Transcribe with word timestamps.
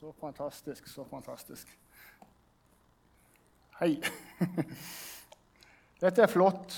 Så 0.00 0.12
fantastisk, 0.12 0.86
så 0.86 1.04
fantastisk. 1.04 1.78
Hei. 3.80 4.02
Dette 6.00 6.22
er 6.22 6.26
flott. 6.28 6.76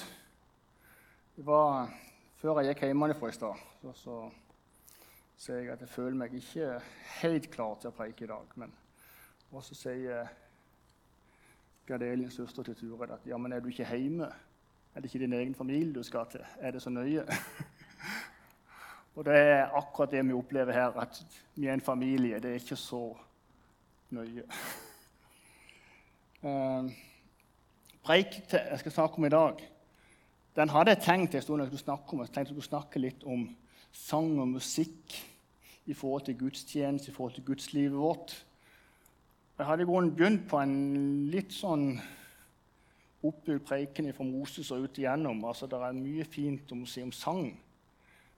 Det 1.37 1.47
var 1.47 1.91
før 2.39 2.61
jeg 2.61 2.77
gikk 2.77 2.85
hjemmefra 2.87 3.31
i 3.33 3.35
stad. 3.35 3.65
Så, 3.83 3.95
så 3.99 4.19
sier 5.35 5.65
jeg 5.65 5.73
at 5.73 5.83
jeg 5.83 5.91
føler 5.91 6.15
meg 6.21 6.37
ikke 6.39 6.77
helt 7.19 7.51
klar 7.51 7.75
til 7.83 7.91
å 7.91 7.97
preike 7.97 8.27
i 8.27 8.31
dag. 8.31 8.55
Men 8.55 8.77
og 9.51 9.65
så 9.65 9.75
sier 9.75 10.31
Gardelins 11.89 12.39
søster 12.39 12.63
til 12.63 12.77
Turid, 12.77 13.11
at 13.11 13.27
ja, 13.27 13.39
men 13.41 13.53
er 13.53 13.65
du 13.65 13.71
ikke 13.73 13.89
hjemme? 13.97 14.31
Er 14.95 15.01
det 15.01 15.11
ikke 15.11 15.25
din 15.25 15.35
egen 15.41 15.55
familie 15.59 15.95
du 15.95 16.03
skal 16.07 16.31
til? 16.31 16.47
Er 16.61 16.71
det 16.71 16.83
så 16.83 16.91
nøye? 16.91 17.27
Og 19.19 19.25
det 19.27 19.35
er 19.35 19.73
akkurat 19.75 20.13
det 20.15 20.21
vi 20.29 20.35
opplever 20.39 20.73
her, 20.73 20.95
at 20.95 21.17
vi 21.59 21.67
er 21.67 21.75
en 21.75 21.83
familie. 21.83 22.39
Det 22.39 22.51
er 22.51 22.61
ikke 22.61 22.77
så 22.79 23.01
nøye. 24.15 24.45
Uh, 26.43 26.87
preik 28.07 28.39
jeg 28.53 28.79
skal 28.79 28.95
snakke 28.95 29.19
om 29.19 29.27
i 29.27 29.33
dag, 29.35 29.65
den 30.55 30.71
hadde 30.71 30.95
jeg 30.95 31.03
tenkt 31.03 31.35
jeg 31.35 31.43
skulle 31.43 31.67
snakke 31.79 32.15
om. 32.15 32.23
Jeg 32.23 32.31
tenkte 32.31 32.41
jeg 32.47 32.55
skulle 32.55 32.71
snakke 32.71 33.03
litt 33.03 33.27
om 33.27 33.49
sang 33.93 34.39
og 34.39 34.49
musikk 34.55 35.19
i 35.87 35.95
forhold 35.99 36.23
til 36.29 36.39
gudstjeneste, 36.39 37.11
i 37.11 37.15
forhold 37.15 37.35
til 37.35 37.45
gudslivet 37.45 37.99
vårt. 37.99 38.47
Jeg 39.59 39.67
hadde 39.67 39.83
i 39.83 39.87
grunnen 39.87 40.15
begynt 40.15 40.47
på 40.47 40.63
en 40.63 40.77
litt 41.33 41.51
sånn 41.51 41.97
oppbygd 43.27 43.67
preken 43.67 44.15
fra 44.15 44.31
Moses 44.31 44.71
og 44.71 44.87
ut 44.87 44.99
igjennom. 45.03 45.43
Altså, 45.43 45.67
det 45.67 45.83
er 45.83 46.05
mye 46.05 46.27
fint 46.27 46.71
å 46.71 46.85
si 46.87 47.03
om 47.03 47.11
sang. 47.11 47.49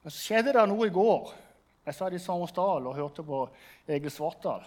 Men 0.02 0.12
så 0.12 0.20
skjedde 0.22 0.54
det 0.56 0.66
noe 0.70 0.88
i 0.88 0.94
går. 0.94 1.32
Jeg 1.84 1.96
satt 1.96 2.14
i 2.16 2.20
Samosdal 2.22 2.86
og 2.88 2.96
hørte 2.96 3.24
på 3.26 3.42
Egil 3.88 4.12
Svartdal. 4.12 4.64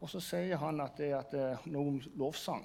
Og 0.00 0.10
så 0.10 0.20
sier 0.20 0.60
han 0.60 0.80
at 0.84 0.98
det, 1.00 1.10
er 1.12 1.60
noe 1.72 1.94
om 1.94 2.00
lovsang. 2.20 2.64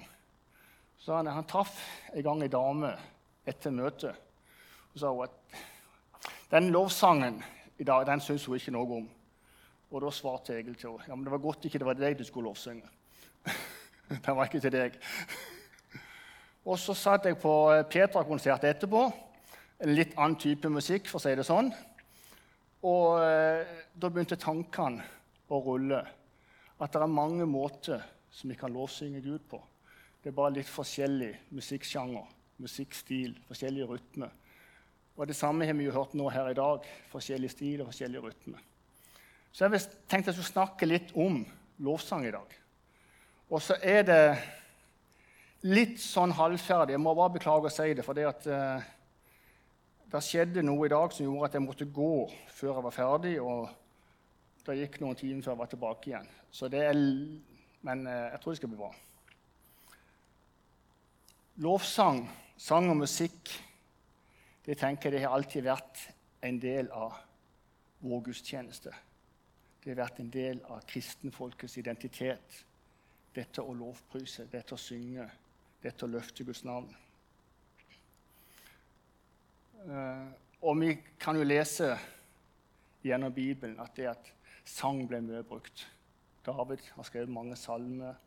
Så 1.00 1.16
han, 1.16 1.30
han 1.32 1.48
traff 1.48 1.78
en 2.14 2.24
gang 2.24 2.44
ei 2.44 2.52
dame 2.52 2.92
etter 3.48 3.76
møtet. 3.76 4.16
Og 4.94 5.00
sa 5.00 5.12
hun 5.14 5.28
at 5.28 5.60
den 6.52 6.72
lovsangen 6.74 7.40
i 7.80 7.88
dag 7.88 8.08
den 8.08 8.24
syns 8.24 8.48
hun 8.48 8.60
ikke 8.60 8.76
noe 8.76 9.00
om. 9.00 9.08
Og 9.90 10.04
da 10.04 10.12
svarte 10.14 10.58
Egil 10.58 10.76
til 10.78 10.98
henne 10.98 11.08
ja, 11.12 11.16
men 11.16 11.26
det 11.26 11.34
var 11.34 11.44
godt 11.44 11.66
ikke 11.66 11.80
det 11.82 11.88
var 11.88 11.98
deg 12.00 12.20
du 12.20 12.26
skulle 12.28 12.52
lovsynge. 12.52 12.88
den 14.26 14.36
var 14.36 14.46
ikke 14.48 14.62
til 14.64 14.76
deg. 14.76 15.00
Og 16.68 16.78
så 16.80 16.96
satt 16.96 17.26
jeg 17.26 17.40
på 17.40 17.56
Petra-konsert 17.90 18.68
etterpå 18.68 19.08
en 19.80 19.96
litt 19.96 20.16
annen 20.18 20.40
type 20.40 20.70
musikk, 20.72 21.08
for 21.08 21.20
å 21.20 21.24
si 21.24 21.36
det 21.40 21.46
sånn. 21.48 21.72
Og 22.88 23.20
eh, 23.24 23.76
da 23.96 24.12
begynte 24.12 24.40
tankene 24.40 25.06
å 25.52 25.60
rulle. 25.64 26.02
At 26.80 26.94
det 26.96 27.02
er 27.04 27.12
mange 27.12 27.48
måter 27.48 28.04
som 28.32 28.52
vi 28.52 28.58
kan 28.60 28.72
lovsynge 28.76 29.24
Gud 29.24 29.48
på. 29.52 29.60
Det 30.20 30.32
er 30.32 30.36
bare 30.36 30.58
litt 30.58 30.70
forskjellig 30.70 31.32
musikksjanger, 31.56 32.28
musikkstil, 32.60 33.38
forskjellige 33.48 33.88
rytmer. 33.90 34.36
Og 35.20 35.28
det 35.28 35.36
samme 35.36 35.68
har 35.68 35.76
vi 35.76 35.88
jo 35.88 35.96
hørt 35.96 36.16
nå 36.16 36.30
her 36.32 36.52
i 36.52 36.56
dag. 36.60 36.86
Forskjellig 37.12 37.52
stil 37.52 37.82
og 37.84 37.90
forskjellig 37.90 38.24
rytme. 38.24 38.60
Så 39.52 39.66
jeg 39.66 39.82
tenkte 40.08 40.32
jeg 40.32 40.38
skulle 40.38 40.54
snakke 40.54 40.88
litt 40.88 41.12
om 41.20 41.42
lovsang 41.84 42.28
i 42.28 42.36
dag. 42.36 42.56
Og 43.50 43.64
så 43.64 43.80
er 43.82 44.06
det 44.08 44.24
litt 45.68 46.00
sånn 46.00 46.36
halvferdig. 46.38 46.96
Jeg 46.96 47.04
må 47.04 47.16
bare 47.18 47.36
beklage 47.36 47.68
å 47.68 47.74
si 47.74 47.92
det. 47.96 48.06
for 48.06 48.16
det 48.16 48.28
at... 48.30 48.48
Eh, 48.48 48.96
det 50.10 50.22
skjedde 50.26 50.64
noe 50.66 50.88
i 50.88 50.90
dag 50.92 51.12
som 51.14 51.28
gjorde 51.28 51.52
at 51.52 51.56
jeg 51.58 51.64
måtte 51.66 51.86
gå 51.94 52.14
før 52.50 52.72
jeg 52.72 52.86
var 52.88 52.96
ferdig. 52.96 53.34
Og 53.44 54.66
det 54.66 54.78
gikk 54.82 55.00
noen 55.04 55.18
timer 55.18 55.46
før 55.46 55.54
jeg 55.54 55.62
var 55.62 55.72
tilbake 55.74 56.10
igjen. 56.10 56.30
Så 56.52 56.70
det 56.72 56.82
er, 56.88 57.02
men 57.86 58.08
eh, 58.10 58.30
jeg 58.34 58.42
tror 58.42 58.54
det 58.56 58.62
skal 58.62 58.72
bli 58.74 58.80
bra. 58.80 58.92
Lovsang, 61.62 62.24
sang 62.58 62.90
og 62.90 63.02
musikk, 63.02 63.52
det 64.66 64.78
tenker 64.80 65.10
jeg 65.10 65.20
det 65.20 65.28
har 65.28 65.36
alltid 65.36 65.68
vært 65.68 66.02
en 66.48 66.58
del 66.62 66.90
av 66.96 67.20
vår 68.00 68.24
gudstjeneste. 68.30 68.94
Det 69.84 69.92
har 69.92 70.02
vært 70.02 70.22
en 70.24 70.32
del 70.34 70.64
av 70.72 70.82
kristenfolkets 70.90 71.78
identitet. 71.82 72.64
Dette 73.36 73.62
å 73.62 73.76
lovprise, 73.78 74.48
dette 74.50 74.74
å 74.74 74.82
synge, 74.82 75.28
dette 75.84 76.08
å 76.08 76.12
løfte 76.12 76.48
Guds 76.48 76.64
navn. 76.66 76.90
Eh, 79.88 80.26
og 80.62 80.80
vi 80.82 80.98
kan 81.20 81.38
jo 81.40 81.46
lese 81.48 81.94
gjennom 83.04 83.34
Bibelen 83.34 83.80
at 83.80 83.96
det 83.96 84.10
at 84.12 84.32
sang 84.68 85.06
ble 85.08 85.22
mye 85.24 85.44
brukt. 85.48 85.86
David 86.46 86.84
har 86.96 87.08
skrevet 87.08 87.32
mange 87.32 87.56
salmer, 87.56 88.18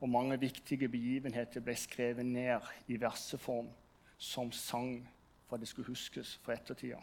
og 0.00 0.10
mange 0.10 0.36
viktige 0.40 0.88
begivenheter 0.90 1.62
ble 1.64 1.76
skrevet 1.78 2.26
ned 2.26 2.66
i 2.90 2.98
verseform 3.00 3.70
som 4.18 4.50
sang 4.52 4.98
for 5.46 5.56
at 5.56 5.62
det 5.62 5.70
skulle 5.70 5.94
huskes 5.94 6.34
for 6.42 6.52
ettertida. 6.52 6.98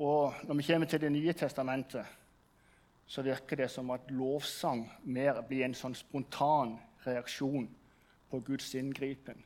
Og 0.00 0.34
når 0.48 0.54
vi 0.54 0.62
kommer 0.62 0.86
til 0.86 1.00
Det 1.00 1.12
nye 1.12 1.32
testamentet, 1.32 2.06
så 3.06 3.22
virker 3.22 3.56
det 3.56 3.70
som 3.70 3.90
at 3.90 4.10
lovsang 4.10 4.90
mer 5.04 5.42
blir 5.42 5.64
en 5.64 5.74
sånn 5.74 5.94
spontan 5.94 6.78
reaksjon 7.06 7.68
på 8.30 8.40
Guds 8.40 8.74
inngripen, 8.74 9.44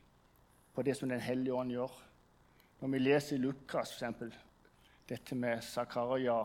på 0.73 0.81
det 0.81 0.97
som 0.97 1.09
Den 1.09 1.19
hellige 1.19 1.53
ånd 1.53 1.71
gjør. 1.71 1.91
Når 2.81 2.87
vi 2.87 2.99
leser 2.99 3.35
i 3.35 3.39
Lukas 3.39 3.95
f.eks. 3.95 4.35
dette 5.09 5.35
med 5.35 5.61
Zakaria, 5.63 6.43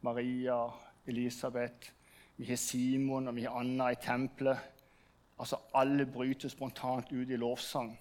Maria, 0.00 0.70
Elisabeth 1.06 1.92
Vi 2.36 2.44
har 2.44 2.56
Simon 2.56 3.28
og 3.28 3.34
vi 3.34 3.42
har 3.42 3.56
Anna 3.58 3.90
i 3.90 3.96
tempelet. 3.98 4.58
Altså 5.38 5.56
Alle 5.74 6.06
bryter 6.06 6.48
spontant 6.48 7.12
ut 7.12 7.30
i 7.30 7.36
lovsang 7.36 7.98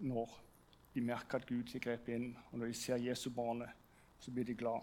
når 0.00 0.30
de 0.94 1.00
merker 1.00 1.38
at 1.38 1.46
Gud 1.46 1.70
har 1.72 1.78
grepet 1.78 2.14
inn. 2.14 2.36
Og 2.50 2.58
når 2.58 2.66
de 2.66 2.74
ser 2.74 2.96
Jesu 2.96 3.30
barnet, 3.30 3.70
så 4.18 4.30
blir 4.30 4.44
de 4.44 4.54
glad. 4.54 4.82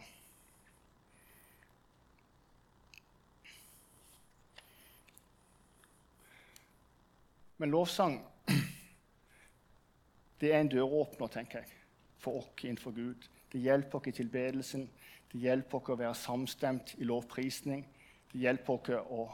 Men 7.57 7.71
lovsang 7.71 8.19
det 10.39 10.53
er 10.53 10.59
en 10.59 10.71
døråpner, 10.71 11.27
tenker 11.31 11.63
jeg, 11.63 11.71
for 12.19 12.41
oss 12.41 12.63
innenfor 12.63 12.91
Gud. 12.95 13.29
Det 13.51 13.61
hjelper 13.63 13.99
oss 13.99 14.09
i 14.11 14.15
tilbedelsen, 14.17 14.89
det 15.31 15.39
hjelper 15.39 15.79
oss 15.79 15.93
å 15.93 15.99
være 15.99 16.17
samstemt 16.19 16.95
i 16.99 17.07
lovprisning. 17.07 17.85
Det 18.31 18.41
hjelper 18.43 18.73
oss 18.73 19.07
å 19.07 19.27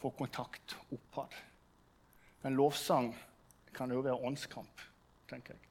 få 0.00 0.10
kontakt 0.16 0.76
oppad. 0.92 1.36
Men 2.42 2.56
lovsang 2.56 3.12
kan 3.74 3.92
òg 3.92 4.04
være 4.06 4.24
åndskamp, 4.24 4.82
tenker 5.28 5.56
jeg. 5.56 5.70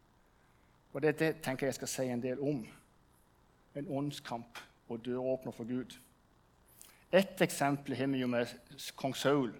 Og 0.93 1.01
det, 1.01 1.17
det 1.17 1.35
tenker 1.41 1.65
jeg 1.65 1.73
jeg 1.73 1.81
skal 1.81 1.91
si 1.91 2.07
en 2.13 2.21
del 2.21 2.41
om. 2.41 2.63
En 3.73 3.89
åndskamp 3.89 4.61
og 4.93 5.01
døråpner 5.05 5.55
for 5.55 5.65
Gud. 5.65 5.97
Ett 7.13 7.41
eksempel 7.41 7.95
har 7.97 8.09
vi 8.13 8.21
jo 8.21 8.29
med 8.29 8.53
kong 8.97 9.15
Saul 9.17 9.53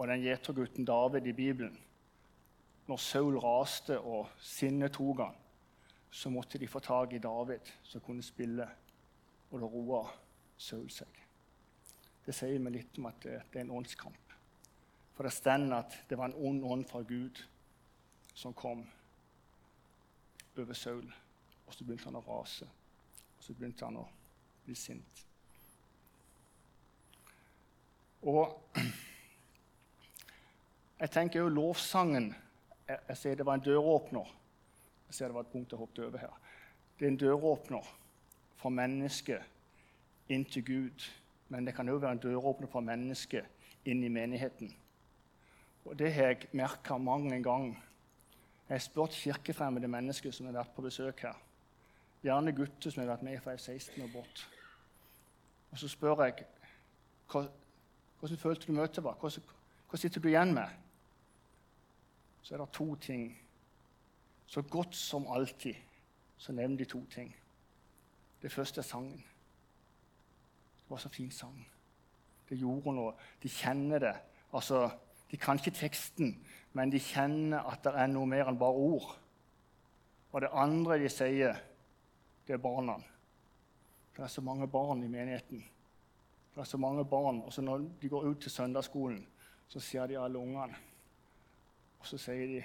og 0.00 0.08
den 0.08 0.22
gjetergutten 0.24 0.86
David 0.88 1.26
i 1.28 1.32
Bibelen. 1.36 1.78
Når 2.88 2.96
Saul 2.96 3.36
raste 3.38 3.98
og 4.00 4.30
sinnet 4.40 4.94
tok 4.96 5.20
han, 5.20 5.34
så 6.10 6.30
måtte 6.32 6.58
de 6.58 6.68
få 6.68 6.80
tak 6.80 7.12
i 7.12 7.20
David, 7.20 7.68
som 7.82 8.00
kunne 8.00 8.24
spille, 8.24 8.64
og 9.50 9.60
da 9.60 9.68
roa 9.68 10.00
Saul 10.56 10.88
seg. 10.90 11.20
Det 12.24 12.32
sier 12.34 12.62
meg 12.64 12.78
litt 12.78 12.96
om 12.98 13.10
at 13.10 13.20
det, 13.22 13.36
det 13.52 13.60
er 13.60 13.66
en 13.66 13.76
åndskamp. 13.76 14.32
For 15.14 15.28
det 15.28 15.34
står 15.36 15.68
at 15.76 15.98
det 16.08 16.16
var 16.18 16.30
en 16.30 16.38
ond 16.48 16.64
ånd 16.64 16.86
fra 16.88 17.02
Gud 17.04 17.42
som 18.34 18.56
kom 18.56 18.86
over 20.56 20.72
Saul. 20.72 21.04
Og 21.66 21.76
så 21.76 21.84
begynte 21.84 22.08
han 22.08 22.16
å 22.16 22.24
rase, 22.24 22.64
og 23.36 23.44
så 23.44 23.52
begynte 23.52 23.84
han 23.84 24.00
å 24.00 24.06
bli 24.64 24.74
sint. 24.74 25.26
Og 28.22 28.56
jeg 31.00 31.10
tenker 31.10 31.40
jo 31.40 31.48
lovsangen 31.48 32.34
jeg, 32.90 32.98
jeg 33.08 33.16
ser 33.16 33.34
det 33.38 33.46
var 33.46 33.54
en 33.54 33.64
døråpner. 33.64 34.36
Jeg 35.08 35.14
ser 35.14 35.30
det 35.30 35.34
var 35.34 35.46
et 35.46 35.52
punkt 35.52 35.72
jeg 35.72 35.78
hoppet 35.78 36.04
over 36.04 36.18
her. 36.18 36.34
Det 36.98 37.06
er 37.06 37.12
en 37.12 37.16
døråpner 37.16 37.90
for 38.60 38.74
mennesket 38.74 40.30
inn 40.30 40.44
til 40.44 40.64
Gud. 40.66 41.06
Men 41.48 41.66
det 41.66 41.74
kan 41.74 41.88
òg 41.88 42.02
være 42.02 42.18
en 42.18 42.22
døråpner 42.22 42.70
for 42.70 42.84
mennesket 42.84 43.46
inn 43.88 44.02
i 44.04 44.10
menigheten. 44.12 44.74
Og 45.84 45.98
Det 45.98 46.12
har 46.14 46.34
jeg 46.34 46.50
merka 46.52 46.98
mange 46.98 47.42
gang. 47.42 47.72
Jeg 48.68 48.74
har 48.74 48.78
spurt 48.78 49.10
kirkefremmede 49.10 49.88
mennesker 49.88 50.30
som 50.30 50.46
har 50.46 50.52
vært 50.52 50.74
på 50.76 50.82
besøk 50.82 51.20
her. 51.20 51.38
Gjerne 52.22 52.52
gutter 52.52 52.90
som 52.90 53.00
har 53.02 53.14
vært 53.14 53.22
med 53.22 53.40
fra 53.40 53.56
16 53.56 54.02
og 54.02 54.12
bort. 54.12 54.48
Og 55.70 55.78
så 55.78 55.88
spør 55.88 56.24
jeg 56.24 56.44
hvordan 57.30 58.38
følte 58.38 58.66
du 58.66 58.72
møtet 58.72 59.04
var. 59.04 59.16
Hva 59.16 59.96
sitter 59.98 60.20
du 60.20 60.28
igjen 60.28 60.54
med? 60.54 60.68
Så 62.42 62.54
er 62.54 62.58
det 62.58 62.72
to 62.72 62.94
ting. 62.94 63.38
Så 64.46 64.62
godt 64.62 64.96
som 64.96 65.26
alltid 65.28 65.74
så 66.38 66.52
nevner 66.52 66.76
de 66.76 66.84
to 66.84 67.04
ting. 67.10 67.36
Det 68.42 68.52
første 68.52 68.80
er 68.80 68.84
sangen. 68.84 69.24
Det 70.78 70.90
var 70.90 70.96
så 70.96 71.08
fin 71.08 71.30
sang. 71.30 71.66
Det 72.48 72.58
gjorde 72.58 72.94
noe. 72.96 73.12
De 73.42 73.48
kjenner 73.48 73.98
det. 73.98 74.16
Altså, 74.52 74.90
De 75.30 75.36
kan 75.36 75.54
ikke 75.54 75.70
teksten, 75.70 76.32
men 76.72 76.90
de 76.90 76.98
kjenner 76.98 77.62
at 77.70 77.84
det 77.84 77.92
er 77.94 78.08
noe 78.10 78.26
mer 78.26 78.48
enn 78.50 78.56
bare 78.58 78.74
ord. 78.74 79.12
Og 80.32 80.40
det 80.42 80.48
andre 80.50 80.96
de 80.98 81.06
sier, 81.08 81.54
det 82.46 82.56
er 82.56 82.58
barna. 82.58 82.96
Det 84.16 84.24
er 84.24 84.32
så 84.32 84.42
mange 84.42 84.66
barn 84.66 85.04
i 85.04 85.08
menigheten. 85.08 85.62
Det 86.54 86.60
er 86.60 86.66
så 86.66 86.80
mange 86.82 87.04
barn, 87.04 87.42
og 87.42 87.52
så 87.52 87.62
Når 87.62 87.78
de 88.02 88.08
går 88.08 88.22
ut 88.22 88.40
til 88.40 88.50
søndagsskolen, 88.50 89.26
så 89.68 89.80
ser 89.80 90.06
de 90.06 90.18
alle 90.18 90.38
ungene. 90.38 90.74
Og 92.00 92.06
så 92.06 92.18
sier 92.18 92.46
de 92.46 92.60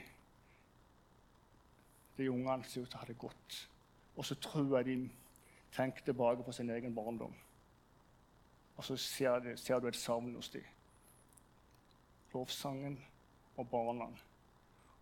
de 2.17 2.31
ungene 2.31 2.63
ser 2.63 2.85
ut 2.85 2.89
til 2.89 2.95
å 2.95 3.01
ha 3.01 3.07
det 3.09 3.17
godt. 3.19 3.57
Og 4.15 4.25
så 4.25 4.37
tror 4.39 4.77
jeg 4.77 4.85
de 4.87 4.95
tenker 5.75 6.05
tilbake 6.05 6.43
på 6.43 6.53
sin 6.55 6.69
egen 6.71 6.95
barndom. 6.95 7.33
Og 8.77 8.83
så 8.83 8.95
ser, 8.99 9.39
de, 9.43 9.57
ser 9.57 9.79
du 9.79 9.87
et 9.87 9.99
savn 9.99 10.35
hos 10.35 10.49
dem. 10.53 10.63
Lovsangen 12.33 12.97
og 13.57 13.67
barna. 13.71 14.07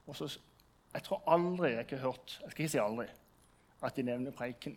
Og 0.07 0.15
så, 0.15 0.39
Jeg 0.94 1.03
tror 1.03 1.24
aldri 1.27 1.71
jeg 1.71 1.85
har 1.89 1.97
hørt 1.97 2.39
jeg 2.44 2.51
skal 2.51 2.63
ikke 2.63 2.71
si 2.71 2.77
aldri, 2.77 3.06
at 3.81 3.95
de 3.95 4.03
nevner 4.03 4.31
preiken. 4.31 4.75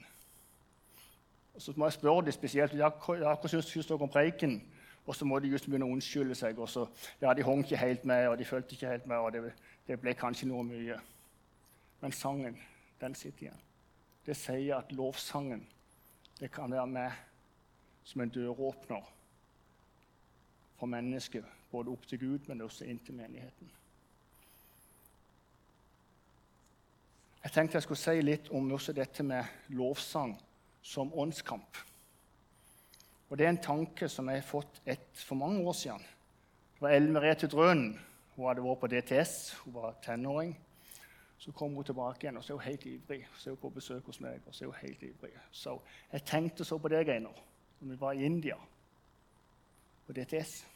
Og 1.54 1.62
Så 1.62 1.72
må 1.76 1.86
jeg 1.86 1.92
spørre 1.92 2.24
dem 2.24 2.32
spesielt 2.32 2.72
ja, 2.72 2.88
hva 2.88 3.48
syns 3.48 3.86
dere 3.86 4.00
om 4.00 4.08
preiken. 4.08 4.62
Og 5.06 5.14
så 5.14 5.24
må 5.24 5.38
de 5.38 5.52
just 5.52 5.68
begynne 5.68 5.86
å 5.86 5.94
unnskylde 5.94 6.34
seg. 6.34 6.58
og 6.58 6.68
så, 6.68 6.86
ja, 7.20 7.34
De 7.34 7.42
hang 7.42 7.62
ikke 7.64 7.76
helt 7.76 8.04
med, 8.04 8.28
og 8.28 8.38
de 8.38 8.44
fulgte 8.44 8.74
ikke 8.74 8.90
helt 8.90 9.06
med, 9.06 9.16
og 9.16 9.32
det, 9.32 9.52
det 9.86 10.00
ble 10.00 10.14
kanskje 10.14 10.48
noe 10.50 10.64
mye. 10.66 10.98
Men 12.00 12.12
sangen, 12.12 12.58
den 13.00 13.14
sitter 13.14 13.46
igjen. 13.48 13.62
Det 14.26 14.36
sier 14.36 14.80
at 14.80 14.92
lovsangen 14.92 15.62
det 16.40 16.50
kan 16.52 16.72
være 16.72 16.86
med 16.86 17.12
som 18.04 18.20
en 18.20 18.30
døråpner 18.30 19.12
for 20.76 20.86
mennesket, 20.86 21.44
både 21.70 21.90
opp 21.90 22.06
til 22.06 22.20
Gud, 22.20 22.38
men 22.46 22.60
også 22.60 22.84
inn 22.84 22.98
til 22.98 23.14
menigheten. 23.14 23.70
Jeg 27.46 27.52
tenkte 27.52 27.78
jeg 27.78 27.86
skulle 27.86 28.02
si 28.02 28.22
litt 28.26 28.48
om 28.50 28.72
også 28.74 28.92
dette 28.92 29.22
med 29.22 29.44
lovsang 29.68 30.34
som 30.82 31.12
åndskamp. 31.14 31.78
Og 33.28 33.38
Det 33.38 33.46
er 33.46 33.50
en 33.50 33.62
tanke 33.62 34.08
som 34.08 34.28
jeg 34.28 34.40
har 34.40 34.46
fått 34.46 34.82
et, 34.86 35.08
for 35.14 35.34
mange 35.34 35.68
år 35.68 35.72
siden. 35.72 36.04
Det 36.74 36.80
var 36.80 36.90
Ellen 36.90 37.12
Merete 37.12 37.46
Drønen. 37.46 37.98
Hun 38.36 38.46
hadde 38.48 38.62
vært 38.62 38.80
på 38.80 38.86
DTS, 38.92 39.34
hun 39.64 39.74
var 39.74 39.96
tenåring. 40.04 40.52
Så 41.38 41.52
kom 41.52 41.74
hun 41.74 41.84
tilbake 41.84 42.22
igjen, 42.22 42.36
og 42.36 42.44
så 42.44 42.52
er 42.52 42.56
hun 42.56 42.64
helt 42.64 42.86
ivrig. 42.86 43.26
Så 43.36 43.50
er 43.50 43.54
hun 43.54 43.60
på 43.60 43.70
besøk 43.70 44.06
hos 44.06 44.20
meg, 44.20 44.40
og 44.46 44.54
så 44.54 44.64
er 44.64 44.68
hun 44.68 44.80
helt 44.80 45.02
ivrig. 45.02 45.32
Så 45.50 45.78
jeg 46.12 46.24
tenkte 46.24 46.64
så 46.64 46.78
på 46.78 46.88
deg, 46.88 47.08
Einar, 47.08 47.42
når 47.80 47.94
vi 47.94 48.00
var 48.00 48.12
i 48.12 48.24
India 48.24 48.56
på 50.06 50.12
DTS. 50.12 50.66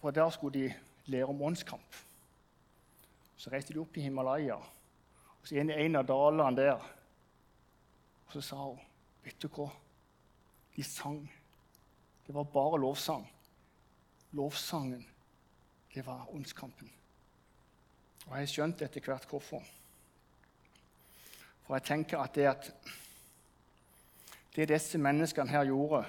For 0.00 0.10
der 0.10 0.30
skulle 0.30 0.58
de 0.58 0.72
lære 1.06 1.24
om 1.24 1.42
åndskamp. 1.42 1.96
Så 3.36 3.50
reiste 3.52 3.74
de 3.74 3.80
opp 3.80 3.96
i 3.96 4.00
Himalaya, 4.00 4.56
og 5.40 5.46
så 5.48 5.60
inn 5.60 5.70
i 5.70 5.78
en 5.84 5.96
av 5.96 6.08
dalene 6.08 6.56
der. 6.56 6.90
Og 8.26 8.32
så 8.32 8.40
sa 8.40 8.56
hun, 8.56 8.80
'Vet 9.24 9.42
du 9.42 9.48
hva? 9.48 9.70
De 10.76 10.84
sang. 10.84 11.32
Det 12.26 12.34
var 12.34 12.44
bare 12.44 12.80
lovsang. 12.80 13.26
Lovsangen, 14.32 15.06
det 15.94 16.06
var 16.06 16.28
åndskampen. 16.30 16.90
Og 18.28 18.38
jeg 18.38 18.48
skjønte 18.52 18.86
etter 18.86 19.02
hvert 19.02 19.26
hvorfor. 19.26 19.64
For 21.66 21.74
jeg 21.78 21.86
tenker 21.88 22.18
at 22.18 22.34
det 22.34 22.46
at 22.46 22.72
det 24.56 24.68
disse 24.68 24.98
menneskene 24.98 25.50
her 25.50 25.64
gjorde, 25.64 26.04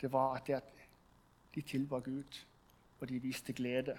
det 0.00 0.12
var 0.12 0.34
at, 0.36 0.46
det 0.46 0.54
at 0.54 0.72
de 1.54 1.62
tilba 1.62 1.98
Gud, 1.98 2.40
og 3.00 3.08
de 3.08 3.18
viste 3.18 3.52
glede. 3.52 3.98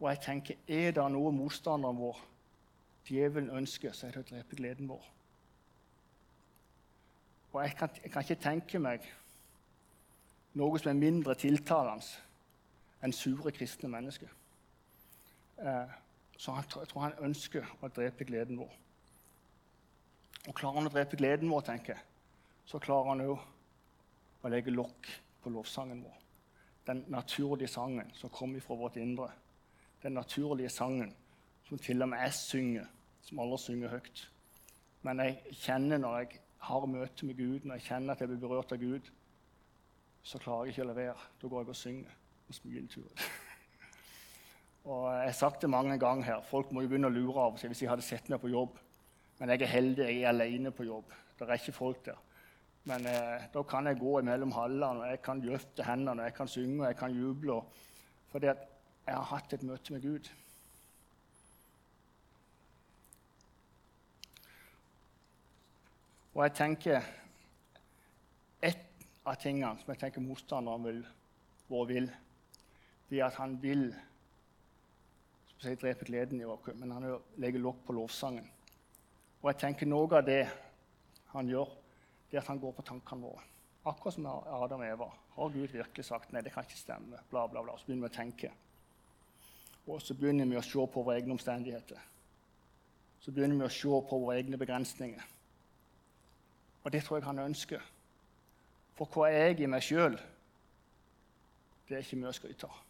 Og 0.00 0.10
jeg 0.10 0.20
tenker, 0.20 0.56
er 0.68 0.92
det 0.92 1.04
noe 1.12 1.32
motstanderen 1.32 1.96
vår, 1.96 2.20
djevelen, 3.08 3.50
ønsker, 3.50 3.92
så 3.92 4.06
er 4.06 4.16
det 4.16 4.24
å 4.24 4.28
drepe 4.34 4.56
gleden 4.56 4.88
vår. 4.88 5.13
Og 7.54 7.62
jeg 7.62 7.76
kan, 7.78 7.90
jeg 8.02 8.10
kan 8.10 8.24
ikke 8.26 8.42
tenke 8.42 8.78
meg 8.82 9.04
noe 10.58 10.78
som 10.78 10.90
er 10.90 10.98
mindre 10.98 11.36
tiltalende 11.38 13.04
enn 13.04 13.14
sure 13.14 13.52
kristne 13.54 13.90
mennesker. 13.92 14.30
Eh, 15.62 15.92
så 16.36 16.56
han, 16.56 16.66
jeg 16.66 16.90
tror 16.90 17.04
han 17.04 17.28
ønsker 17.28 17.68
å 17.78 17.90
drepe 17.94 18.26
gleden 18.26 18.58
vår. 18.58 18.72
Og 20.48 20.56
klarer 20.58 20.80
han 20.80 20.90
å 20.90 20.92
drepe 20.92 21.18
gleden 21.20 21.52
vår, 21.52 21.62
tenker 21.68 21.94
jeg, 21.94 22.04
så 22.66 22.80
klarer 22.82 23.12
han 23.12 23.22
òg 23.22 23.38
å 24.44 24.50
legge 24.50 24.74
lokk 24.74 25.10
på 25.44 25.52
lovsangen 25.54 26.02
vår. 26.02 26.20
Den 26.88 27.04
naturlige 27.12 27.70
sangen 27.70 28.10
som 28.18 28.32
kommer 28.34 28.60
fra 28.60 28.76
vårt 28.76 28.98
indre. 29.00 29.30
Den 30.02 30.18
naturlige 30.18 30.72
sangen 30.74 31.14
som 31.68 31.78
til 31.78 32.02
og 32.02 32.10
med 32.10 32.26
jeg 32.26 32.34
synger, 32.36 32.90
som 33.24 33.40
alle 33.40 33.60
synger 33.62 33.94
høyt. 33.94 34.24
Men 35.06 35.22
jeg 35.22 35.60
kjenner 35.62 36.02
når 36.02 36.18
jeg 36.18 36.40
har 36.68 36.86
møte 36.90 37.26
med 37.28 37.38
Gud, 37.38 37.64
når 37.64 37.78
jeg 37.78 37.88
kjenner 37.88 38.14
at 38.14 38.22
jeg 38.22 38.30
blir 38.30 38.42
berørt 38.42 38.72
av 38.74 38.80
Gud, 38.80 39.08
så 40.24 40.40
klarer 40.40 40.68
jeg 40.68 40.74
ikke 40.74 40.84
å 40.86 40.88
la 40.88 40.96
være. 40.96 41.26
Da 41.40 41.50
går 41.52 41.64
jeg 41.64 41.74
og 41.74 41.78
synger 41.78 42.20
og 42.48 42.56
smiler 42.56 43.26
Og 44.92 45.04
jeg 45.08 45.28
har 45.30 45.36
sagt 45.36 45.62
det 45.64 45.70
mange 45.72 45.96
ganger 46.00 46.28
her. 46.28 46.44
Folk 46.44 46.72
må 46.72 46.84
jo 46.84 46.90
begynne 46.92 47.08
å 47.08 47.14
lure 47.14 47.46
av 47.46 47.58
seg 47.60 47.72
hvis 47.72 47.84
de 47.84 47.88
hadde 47.88 48.04
sett 48.04 48.28
meg 48.32 48.40
på 48.42 48.52
jobb. 48.52 48.76
Men 49.38 49.52
jeg 49.52 49.64
er 49.64 49.72
heldig, 49.72 50.04
jeg 50.04 50.22
er 50.22 50.32
alene 50.32 50.72
på 50.76 50.84
jobb. 50.84 51.12
Det 51.38 51.48
er 51.48 51.60
ikke 51.60 51.76
folk 51.76 52.04
der. 52.06 52.20
Men 52.88 53.06
eh, 53.08 53.46
da 53.52 53.62
kan 53.64 53.88
jeg 53.88 53.96
gå 54.00 54.18
imellom 54.20 54.52
hallene, 54.52 55.06
og 55.06 55.08
jeg 55.08 55.22
kan 55.24 55.40
løfte 55.40 55.86
hendene, 55.86 56.20
og 56.20 56.28
jeg 56.28 56.36
kan 56.36 56.50
synge 56.52 56.82
og 56.82 56.88
jeg 56.90 56.98
kan 57.00 57.16
juble. 57.16 57.60
Fordi 58.32 58.50
jeg 58.50 59.14
har 59.16 59.28
hatt 59.30 59.56
et 59.56 59.64
møte 59.64 59.94
med 59.94 60.04
Gud. 60.04 60.28
Og 66.34 66.42
jeg 66.42 66.54
tenker 66.58 67.12
Et 68.64 69.06
av 69.24 69.36
tingene 69.40 69.78
som 69.80 69.92
jeg 69.92 70.00
tenker 70.00 70.24
motstanderen 70.24 70.84
vil, 70.84 71.00
vår 71.68 71.86
vil, 71.88 72.10
det 73.10 73.20
er 73.20 73.26
at 73.26 73.36
han 73.38 73.54
vil 73.60 73.86
si 75.60 75.74
drepe 75.80 76.04
gleden 76.08 76.40
i 76.40 76.46
oss, 76.48 76.70
men 76.74 76.92
han 76.92 77.06
legger 77.40 77.62
lokk 77.62 77.84
på 77.86 77.96
lovsangen. 77.96 78.46
Og 79.42 79.50
jeg 79.50 79.60
tenker 79.60 79.88
Noe 79.88 80.08
av 80.16 80.24
det 80.24 80.42
han 81.34 81.48
gjør, 81.48 81.68
det 82.30 82.38
er 82.38 82.42
at 82.42 82.50
han 82.50 82.60
går 82.60 82.72
på 82.76 82.86
tankene 82.88 83.28
våre. 83.28 83.44
Akkurat 83.84 84.16
som 84.16 84.26
Adam 84.28 84.80
og 84.80 84.86
Eva. 84.86 85.08
Har 85.36 85.52
Gud 85.52 85.72
virkelig 85.72 86.06
sagt 86.08 86.32
nei, 86.32 86.40
det 86.40 86.54
kan 86.54 86.64
ikke 86.64 86.80
stemme? 86.80 87.20
Bla, 87.30 87.44
bla, 87.52 87.60
bla. 87.60 87.76
Så 87.76 87.88
begynner 87.88 88.08
vi 88.08 88.12
å 88.12 88.16
tenke. 88.16 88.50
Og 89.84 90.00
så 90.00 90.16
begynner 90.16 90.48
vi 90.48 90.56
å 90.56 90.64
se 90.64 90.86
på 90.88 91.04
våre 91.04 91.18
egne 91.20 91.36
omstendigheter. 91.36 92.00
Så 93.20 93.32
begynner 93.32 93.60
vi 93.60 93.68
å 93.68 93.74
se 93.76 94.00
på 94.08 94.20
våre 94.22 94.38
egne 94.40 94.60
begrensninger. 94.60 95.26
Og 96.84 96.92
det 96.92 97.04
tror 97.04 97.18
jeg 97.18 97.26
han 97.26 97.38
ønsker. 97.38 97.80
For 98.94 99.10
hva 99.10 99.30
er 99.30 99.48
jeg 99.50 99.64
i 99.64 99.70
meg 99.70 99.82
sjøl? 99.82 100.18
Det 101.88 101.96
er 101.96 102.04
ikke 102.04 102.20
mye 102.20 102.30
å 102.30 102.36
skryte 102.36 102.68
av. 102.68 102.82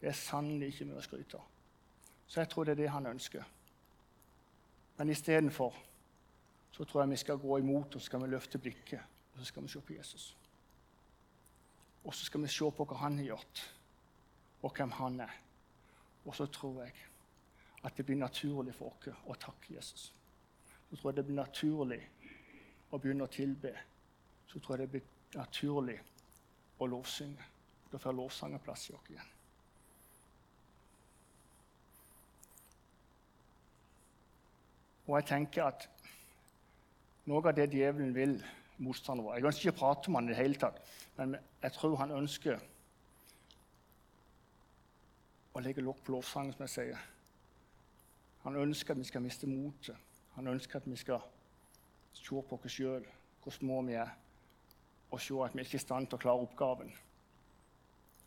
Det 0.00 0.08
er 0.10 0.16
sannelig 0.16 0.72
ikke 0.72 0.88
mye 0.88 1.00
å 1.00 1.04
skryte 1.04 1.38
av. 1.38 1.46
Så 2.28 2.40
jeg 2.42 2.50
tror 2.52 2.66
det 2.66 2.74
er 2.74 2.82
det 2.82 2.90
han 2.92 3.06
ønsker. 3.08 3.44
Men 4.98 5.12
istedenfor 5.14 5.76
så 6.72 6.84
tror 6.84 7.02
jeg 7.02 7.10
vi 7.10 7.22
skal 7.22 7.40
gå 7.40 7.58
imot 7.58 7.94
og 7.94 8.00
så 8.00 8.06
skal 8.06 8.22
vi 8.24 8.32
løfte 8.32 8.58
blikket 8.58 9.16
og 9.32 9.40
så 9.40 9.44
skal 9.44 9.62
vi 9.62 9.68
se 9.68 9.80
på 9.80 9.94
Jesus. 9.94 10.36
Og 12.04 12.14
så 12.14 12.24
skal 12.24 12.42
vi 12.42 12.50
se 12.50 12.70
på 12.70 12.84
hva 12.84 12.96
han 13.02 13.18
har 13.18 13.28
gjort, 13.32 13.62
og 14.62 14.72
hvem 14.74 14.90
han 14.96 15.20
er. 15.20 15.34
Og 16.24 16.34
så 16.34 16.46
tror 16.46 16.82
jeg 16.82 16.94
at 17.84 17.96
det 17.96 18.06
blir 18.06 18.18
naturlig 18.18 18.74
for 18.74 18.90
oss 18.90 19.20
å 19.26 19.36
takke 19.38 19.74
Jesus. 19.74 20.12
Så 20.90 20.96
tror 20.96 21.10
jeg 21.10 21.16
det 21.16 21.26
blir 21.28 21.38
naturlig 21.38 22.00
å 22.90 22.98
begynner 22.98 23.28
å 23.28 23.32
tilbe. 23.32 23.72
Så 24.48 24.60
tror 24.60 24.76
jeg 24.76 24.86
det 24.86 24.92
blir 24.92 25.38
naturlig 25.38 25.98
å 26.78 26.86
lovsynge. 26.88 27.50
Da 27.92 27.98
får 28.00 28.16
lovsangen 28.16 28.62
plass 28.64 28.88
i 28.90 28.94
oss 28.96 29.10
igjen. 29.10 29.34
Og 35.08 35.14
jeg 35.16 35.28
tenker 35.30 35.64
at 35.64 35.86
noe 37.28 37.40
av 37.40 37.54
det 37.56 37.70
djevelen 37.72 38.12
vil, 38.16 38.34
motstanderen 38.78 39.24
vår 39.24 39.38
Jeg 39.38 39.46
ønsker 39.48 39.68
ikke 39.68 39.76
å 39.76 39.78
prate 39.78 40.10
om 40.10 40.18
han 40.18 40.28
i 40.28 40.32
det 40.32 40.38
hele 40.38 40.60
tatt, 40.60 40.82
men 41.16 41.38
jeg 41.62 41.74
tror 41.74 41.96
han 41.98 42.12
ønsker 42.14 42.60
å 45.56 45.62
legge 45.64 45.82
lokk 45.82 46.04
på 46.04 46.12
lovsangen, 46.14 46.52
som 46.52 46.66
jeg 46.66 46.74
sier. 46.74 47.00
Han 48.44 48.60
ønsker 48.60 48.94
at 48.94 49.00
vi 49.00 49.08
skal 49.08 49.24
miste 49.24 49.48
motet. 49.50 49.96
Han 50.36 50.52
ønsker 50.52 50.78
at 50.78 50.86
vi 50.86 50.96
skal 51.00 51.24
se 52.18 52.42
på 52.48 52.58
oss 52.58 52.72
sjøl, 52.72 53.06
hvor 53.42 53.54
små 53.54 53.82
vi 53.86 53.96
er, 53.98 54.10
og 55.10 55.20
se 55.20 55.34
at 55.44 55.54
vi 55.56 55.64
ikke 55.64 55.78
er 55.78 55.82
i 55.82 55.86
stand 55.86 56.08
til 56.08 56.18
å 56.18 56.22
klare 56.22 56.44
oppgaven. 56.44 56.92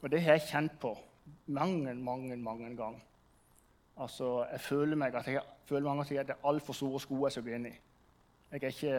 Og 0.01 0.09
det 0.09 0.21
har 0.23 0.39
jeg 0.39 0.47
kjent 0.49 0.79
på 0.81 0.95
mange, 1.53 1.93
mange, 1.93 2.37
mange 2.37 2.75
ganger. 2.75 3.01
Altså, 4.01 4.47
jeg 4.51 4.61
føler 4.65 4.97
meg 4.97 5.15
at 5.15 5.27
jeg 5.27 5.43
føler 5.69 5.85
mange 5.85 6.05
ganger 6.05 6.21
at 6.21 6.27
det 6.31 6.35
er 6.39 6.49
altfor 6.49 6.73
store 6.73 6.99
sko 7.03 7.19
jeg 7.25 7.35
skal 7.35 7.45
gå 7.45 7.55
inn 7.57 7.69
i. 7.69 7.75
Jeg 8.51 8.63
er 8.63 8.73
ikke 8.73 8.95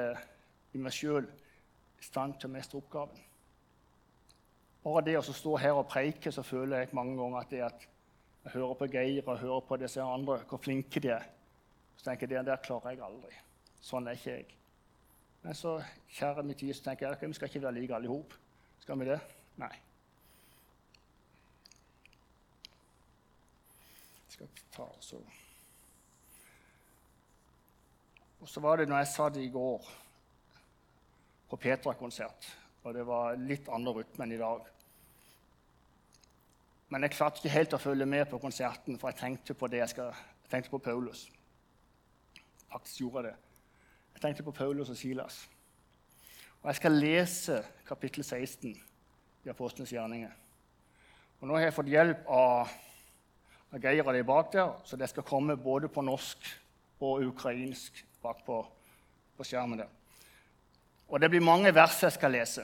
i 0.73 0.81
meg 0.81 0.95
sjøl 0.95 1.27
i 1.27 2.07
stand 2.07 2.39
til 2.39 2.51
å 2.51 2.53
mestre 2.53 2.79
oppgaven. 2.79 3.25
Bare 4.83 5.05
det 5.07 5.19
å 5.19 5.23
stå 5.27 5.57
her 5.63 5.79
og 5.79 5.89
preike, 5.91 6.33
så 6.35 6.43
føler 6.43 6.83
jeg 6.83 6.95
mange 6.97 7.17
ganger 7.19 7.43
at 7.43 7.51
det 7.51 7.65
at 7.67 7.89
jeg 8.43 8.55
hører 8.57 8.79
på 8.79 8.89
Geir 8.91 9.29
og 9.29 9.39
hører 9.39 9.61
på 9.69 9.79
disse 9.79 10.03
andre, 10.03 10.41
hvor 10.49 10.59
flinke 10.59 11.01
de 11.01 11.13
er. 11.15 11.29
Så 11.97 12.09
tenker 12.09 12.27
jeg 12.27 12.41
at 12.41 12.47
det 12.47 12.55
der 12.55 12.65
klarer 12.65 12.91
jeg 12.91 13.05
aldri. 13.07 13.37
Sånn 13.83 14.09
er 14.11 14.19
ikke 14.19 14.35
jeg. 14.35 14.49
Men 15.43 15.55
så 15.55 15.77
kjære 16.09 16.43
min 16.43 16.59
tid, 16.59 16.75
så 16.75 16.85
tenker 16.85 17.07
jeg 17.07 17.17
at 17.17 17.29
vi 17.29 17.35
skal 17.35 17.49
ikke 17.49 17.63
være 17.63 17.81
like 17.81 17.95
alle 17.95 18.07
i 18.07 18.13
hop. 18.13 18.35
Skal 18.81 18.99
vi 18.99 19.09
det? 19.09 19.21
Nei. 19.59 19.73
Jeg 24.27 24.37
skal 24.37 24.49
ta 24.77 24.87
så. 25.01 25.19
Og 28.41 28.49
så 28.49 28.61
var 28.61 28.77
det 28.77 28.89
når 28.89 29.03
jeg 29.03 29.13
satt 29.13 29.37
i 29.39 29.51
går 29.55 29.91
på 31.51 31.57
Petra-konsert, 31.57 32.49
og 32.83 32.95
det 32.95 33.05
var 33.07 33.37
litt 33.39 33.69
andre 33.71 33.93
rytme 34.01 34.25
enn 34.25 34.35
i 34.35 34.41
dag. 34.41 34.65
Men 36.89 37.07
jeg 37.07 37.15
klarte 37.15 37.39
ikke 37.39 37.55
helt 37.55 37.77
å 37.77 37.81
følge 37.83 38.07
med 38.07 38.27
på 38.31 38.41
konserten, 38.43 38.99
for 38.99 39.13
jeg 39.13 39.21
tenkte 39.21 39.55
på 39.55 39.69
det 39.71 39.79
jeg, 39.79 39.93
skal, 39.95 40.11
jeg 40.43 40.51
tenkte 40.51 40.75
på 40.75 40.83
Paulus. 40.91 41.27
Faktisk 42.73 43.05
gjorde 43.05 43.23
jeg 43.23 43.31
det. 43.31 43.52
Tenkte 44.23 44.45
på 44.47 44.55
Paulus 44.55 44.91
og 44.91 44.97
Silas. 44.97 45.49
Og 46.63 46.69
Jeg 46.71 46.79
skal 46.79 46.93
lese 46.93 47.57
kapittel 47.89 48.25
16 48.25 48.77
i 49.45 49.49
Apostlenes 49.51 49.91
gjerninger. 49.91 50.31
Og 51.41 51.49
Nå 51.49 51.57
har 51.57 51.65
jeg 51.67 51.75
fått 51.75 51.91
hjelp 51.91 52.29
av, 52.31 52.71
av 53.73 53.83
Geir 53.83 54.07
og 54.07 54.15
de 54.15 54.23
bak 54.23 54.53
der, 54.53 54.77
så 54.87 54.97
det 54.97 55.09
skal 55.11 55.27
komme 55.27 55.57
både 55.59 55.91
på 55.91 56.05
norsk 56.07 56.53
og 57.03 57.25
ukrainsk 57.33 58.05
bak 58.23 58.45
på, 58.47 58.61
på 59.37 59.47
skjermen 59.49 59.83
der. 59.83 59.91
Og 61.11 61.19
det 61.21 61.33
blir 61.33 61.43
mange 61.43 61.75
vers 61.75 61.99
jeg 62.07 62.15
skal 62.15 62.33
lese. 62.33 62.63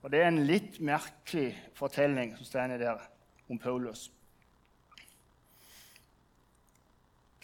Og 0.00 0.08
det 0.08 0.22
er 0.22 0.30
en 0.32 0.46
litt 0.48 0.80
merkelig 0.80 1.50
fortelling 1.76 2.32
som 2.38 2.48
står 2.48 2.78
der 2.80 3.04
om 3.50 3.60
Paulus. 3.60 4.08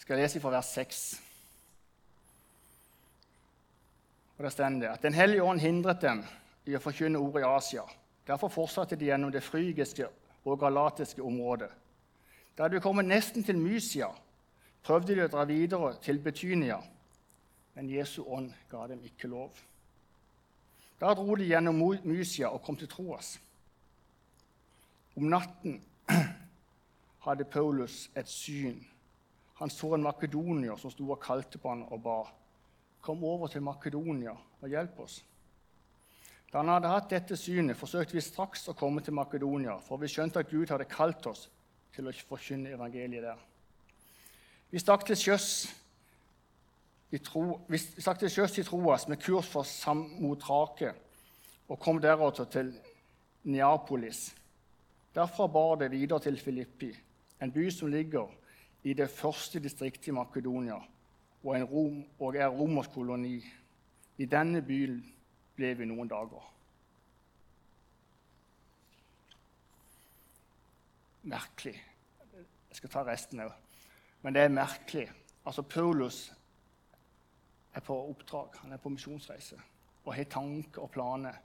Jeg 0.05 0.07
skal 0.07 0.21
lese 0.21 0.39
fra 0.39 0.49
vers 0.53 0.65
6. 0.65 1.21
Og 4.37 4.43
Der 4.43 4.49
står 4.49 4.69
det 4.69 4.83
at 4.83 5.01
Den 5.01 5.13
hellige 5.13 5.43
ånd 5.43 5.59
hindret 5.59 6.01
dem 6.01 6.21
i 6.65 6.75
å 6.77 6.79
forkynne 6.79 7.17
ordet 7.17 7.41
i 7.41 7.47
Asia. 7.49 7.81
Derfor 8.27 8.53
fortsatte 8.53 8.95
de 8.95 9.09
gjennom 9.09 9.31
det 9.33 9.41
frygiske 9.43 10.05
og 10.45 10.59
galatiske 10.59 11.23
området. 11.23 11.71
Da 12.57 12.67
de 12.67 12.79
kom 12.79 13.01
nesten 13.01 13.43
til 13.43 13.57
Mysia, 13.57 14.11
prøvde 14.83 15.15
de 15.15 15.25
å 15.25 15.27
dra 15.27 15.43
videre 15.43 15.95
til 15.97 16.21
Betynia, 16.21 16.77
men 17.73 17.89
Jesu 17.89 18.21
ånd 18.21 18.53
ga 18.69 18.85
dem 18.87 19.01
ikke 19.03 19.27
lov. 19.27 19.57
Da 21.01 21.15
dro 21.17 21.33
de 21.35 21.49
gjennom 21.49 21.81
Mysia 22.03 22.53
og 22.53 22.61
kom 22.61 22.77
til 22.77 22.87
Troas. 22.87 23.39
Om 25.17 25.31
natten 25.33 25.81
hadde 27.25 27.49
Paulus 27.49 28.11
et 28.13 28.29
syn. 28.29 28.85
Han 29.59 29.71
så 29.71 29.93
en 29.95 30.03
makedonier 30.03 30.75
som 30.79 30.91
sto 30.91 31.07
og 31.13 31.21
kalte 31.23 31.59
på 31.61 31.71
han 31.71 31.85
og 31.87 32.01
ba. 32.03 32.17
Kom 33.05 33.23
over 33.23 33.47
til 33.51 33.63
Makedonia 33.63 34.33
og 34.33 34.67
hjelp 34.69 34.99
oss. 35.05 35.21
Da 36.51 36.61
han 36.61 36.71
hadde 36.71 36.91
hatt 36.91 37.09
dette 37.11 37.37
synet, 37.39 37.77
forsøkte 37.77 38.17
vi 38.17 38.23
straks 38.23 38.67
å 38.71 38.75
komme 38.77 39.03
til 39.03 39.15
Makedonia, 39.15 39.77
for 39.83 39.99
vi 40.01 40.09
skjønte 40.11 40.41
at 40.41 40.51
Gud 40.51 40.71
hadde 40.71 40.87
kalt 40.89 41.27
oss 41.27 41.47
til 41.95 42.07
å 42.07 42.13
forkynne 42.29 42.73
evangeliet 42.75 43.23
der. 43.23 43.41
Vi 44.71 44.81
stakk 44.81 45.05
til 45.07 45.19
sjøs 45.19 45.49
i, 47.11 47.19
tro, 47.23 47.61
vi 47.71 47.79
stakk 47.79 48.19
til 48.23 48.31
sjøs 48.31 48.57
i 48.59 48.65
Troas 48.67 49.07
med 49.07 49.21
kurs 49.23 49.47
for 49.51 49.67
Samotrake 49.67 50.93
og 51.69 51.79
kom 51.81 52.01
deretter 52.03 52.49
til 52.51 52.73
Neapolis. 53.47 54.27
Derfra 55.15 55.47
bar 55.47 55.77
det 55.79 55.93
videre 55.93 56.19
til 56.23 56.39
Filippi, 56.41 56.89
en 57.39 57.53
by 57.55 57.69
som 57.71 57.91
ligger 57.93 58.31
i 58.85 58.93
det 58.93 59.09
første 59.09 59.59
distriktet 59.59 60.11
i 60.11 60.13
Makedonia 60.13 60.77
og, 60.77 61.55
rom, 61.71 62.03
og 62.19 62.35
er 62.37 62.47
romersk 62.53 62.93
koloni. 62.93 63.39
I 64.17 64.25
denne 64.29 64.61
byen 64.65 64.99
ble 65.57 65.71
vi 65.77 65.87
noen 65.89 66.09
dager. 66.09 66.45
Merkelig. 71.25 71.75
Jeg 72.35 72.79
skal 72.79 72.93
ta 72.93 73.05
resten 73.07 73.41
òg. 73.41 73.53
Men 74.21 74.37
det 74.37 74.45
er 74.45 74.53
merkelig. 74.53 75.07
Altså, 75.45 75.61
Paulus 75.61 76.29
er 77.73 77.81
på 77.81 77.97
oppdrag, 78.09 78.53
han 78.61 78.71
er 78.71 78.81
på 78.81 78.93
misjonsreise 78.93 79.57
og 80.05 80.13
har 80.13 80.29
tanker 80.29 80.85
og 80.85 80.91
planer. 80.93 81.41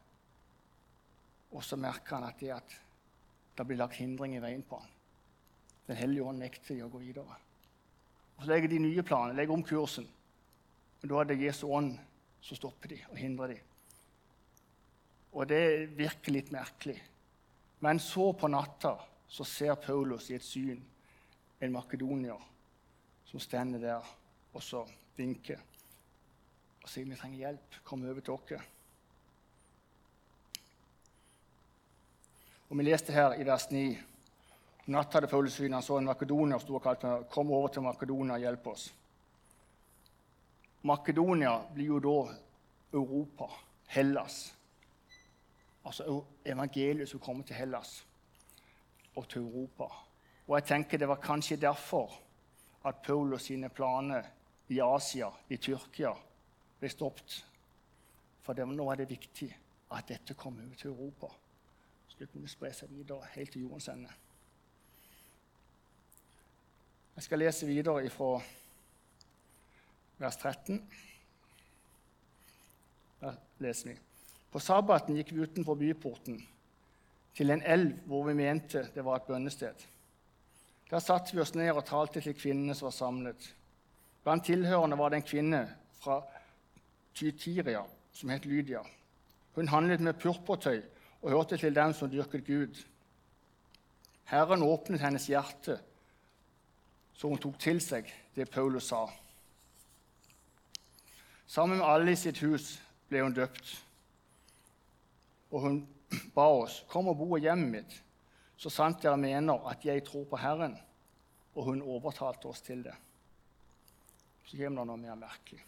Og 1.51 1.65
så 1.65 1.77
merker 1.77 2.19
han 2.19 2.29
at 2.29 2.41
det, 2.41 2.53
at 2.53 2.81
det 3.59 3.67
blir 3.67 3.81
lagt 3.81 3.97
hindring 3.97 4.37
i 4.37 4.43
veien 4.43 4.63
på 4.63 4.77
han. 4.77 5.00
Den 5.91 5.99
hellige 5.99 6.23
ånd 6.23 6.39
nekter 6.39 6.85
å 6.85 6.91
gå 6.93 7.01
videre. 7.03 7.37
Og 8.39 8.45
Så 8.45 8.53
legger 8.53 8.71
de 8.71 8.79
nye 8.79 9.03
planer, 9.03 9.35
legger 9.35 9.57
om 9.57 9.65
kursen. 9.67 10.07
Men 11.01 11.11
da 11.11 11.17
er 11.19 11.27
det 11.27 11.41
Jesu 11.41 11.65
ånd 11.67 11.97
som 12.41 12.57
stopper 12.57 12.93
de 12.93 12.99
og 13.09 13.17
hindrer 13.19 13.57
de. 13.57 13.57
Og 15.35 15.49
det 15.51 15.91
virker 15.99 16.37
litt 16.37 16.53
merkelig. 16.55 16.95
Men 17.83 17.99
så 17.99 18.29
på 18.39 18.47
natta 18.53 18.93
så 19.31 19.45
ser 19.45 19.75
Paulus 19.83 20.29
i 20.31 20.37
et 20.39 20.47
syn 20.47 20.79
en 21.61 21.75
makedonier 21.75 22.47
som 23.27 23.43
stender 23.43 23.83
der 23.83 24.13
og 24.55 24.63
så 24.63 24.85
vinker 25.19 25.59
og 26.81 26.89
sier 26.89 27.09
vi 27.09 27.19
trenger 27.19 27.43
hjelp. 27.49 27.81
Kom 27.85 28.07
over 28.07 28.23
til 28.23 28.39
oss. 28.39 28.71
Og 32.71 32.79
Vi 32.79 32.87
leste 32.87 33.13
her 33.13 33.35
i 33.35 33.47
vers 33.47 33.67
9 33.71 33.99
om 34.91 34.95
natta 34.95 35.19
hadde 35.19 35.27
Paulus. 35.27 35.59
Han 35.59 35.83
så 35.83 35.99
en 35.99 36.05
makedonier 36.05 36.59
sto 36.59 36.75
og 36.75 36.83
kalte. 36.83 37.11
Kom 37.31 37.51
over 37.55 37.69
til 37.71 37.83
Makedonia 37.87 38.35
og 38.35 38.43
hjelp 38.43 38.65
oss. 38.67 38.89
Makedonia 40.83 41.53
blir 41.75 41.93
jo 41.93 41.99
da 42.03 42.15
Europa, 42.99 43.47
Hellas. 43.87 44.55
Altså 45.85 46.25
evangeliet 46.45 47.09
som 47.09 47.21
kommer 47.21 47.47
til 47.47 47.57
Hellas 47.57 48.01
og 49.15 49.29
til 49.29 49.43
Europa. 49.43 49.87
Og 50.49 50.57
jeg 50.59 50.65
tenker 50.65 50.99
Det 50.99 51.09
var 51.09 51.23
kanskje 51.23 51.57
derfor 51.57 52.11
at 52.85 52.97
Paulus 53.07 53.43
sine 53.43 53.69
planer 53.69 54.23
i 54.69 54.81
Asia, 54.81 55.29
i 55.49 55.57
Tyrkia, 55.57 56.11
ble 56.81 56.89
stoppet. 56.89 57.47
For 58.43 58.53
det, 58.53 58.67
nå 58.69 58.91
er 58.91 58.97
det 58.97 59.11
viktig 59.11 59.57
at 59.93 60.09
dette 60.09 60.35
kommer 60.35 60.65
ut 60.65 60.79
til 60.79 60.91
Europa, 60.91 61.27
så 62.09 62.17
det 62.19 62.31
kunne 62.33 62.49
spre 62.49 62.73
seg 62.73 62.91
videre 62.91 63.27
helt 63.35 63.53
til 63.53 63.63
jordens 63.63 63.89
ende. 63.89 64.11
Jeg 67.21 67.27
skal 67.27 67.43
lese 67.43 67.67
videre 67.69 68.09
fra 68.09 68.39
vers 70.19 70.37
13. 70.41 70.79
Der 73.21 73.35
leser 73.61 73.91
vi. 73.91 73.97
På 74.49 74.63
sabbaten 74.65 75.19
gikk 75.19 75.35
vi 75.37 75.43
utenfor 75.45 75.77
byporten 75.77 76.39
til 77.37 77.53
en 77.53 77.61
elv 77.61 77.99
hvor 78.09 78.25
vi 78.25 78.33
mente 78.39 78.87
det 78.95 79.05
var 79.05 79.21
et 79.21 79.29
bønnested. 79.29 79.85
Der 80.89 81.05
satte 81.05 81.37
vi 81.37 81.43
oss 81.45 81.53
ned 81.53 81.75
og 81.75 81.85
talte 81.91 82.23
til 82.25 82.39
kvinnene 82.41 82.79
som 82.79 82.89
var 82.89 82.97
samlet. 82.97 83.51
Blant 84.25 84.49
tilhørende 84.49 84.99
var 85.03 85.13
det 85.13 85.21
en 85.21 85.29
kvinne 85.29 85.63
fra 86.01 86.23
Tytiria 87.13 87.85
som 88.17 88.33
het 88.33 88.49
Lydia. 88.49 88.81
Hun 89.61 89.69
handlet 89.69 90.01
med 90.01 90.17
purpurtøy 90.25 90.81
og 91.21 91.37
hørte 91.37 91.61
til 91.61 91.77
dem 91.77 91.93
som 91.93 92.09
dyrket 92.09 92.49
Gud. 92.49 92.83
Herren 94.33 94.65
åpnet 94.65 95.05
hennes 95.05 95.29
hjerte, 95.29 95.83
så 97.21 97.29
hun 97.29 97.41
tok 97.41 97.59
til 97.61 97.83
seg 97.85 98.07
det 98.33 98.47
Paulus 98.49 98.87
sa. 98.89 99.03
Sammen 101.45 101.83
med 101.83 101.85
alle 101.85 102.15
i 102.15 102.17
sitt 102.17 102.39
hus 102.41 102.79
ble 103.11 103.21
hun 103.21 103.35
døpt. 103.37 103.75
Og 105.53 105.67
hun 105.67 105.77
ba 106.37 106.47
oss, 106.63 106.85
'Kom 106.89 107.13
og 107.13 107.19
bo 107.19 107.37
i 107.37 107.43
hjemmet 107.45 107.71
mitt, 107.75 107.99
så 108.57 108.73
sant 108.73 109.03
dere 109.03 109.21
mener 109.21 109.69
at 109.69 109.85
jeg 109.85 110.05
tror 110.05 110.25
på 110.25 110.41
Herren.' 110.41 110.79
Og 111.55 111.65
hun 111.65 111.83
overtalte 111.83 112.47
oss 112.47 112.63
til 112.63 112.85
det. 112.85 112.95
Så 114.45 114.57
kommer 114.57 114.81
det 114.81 114.87
noe 114.87 114.97
mer 114.97 115.19
merkelig. 115.19 115.61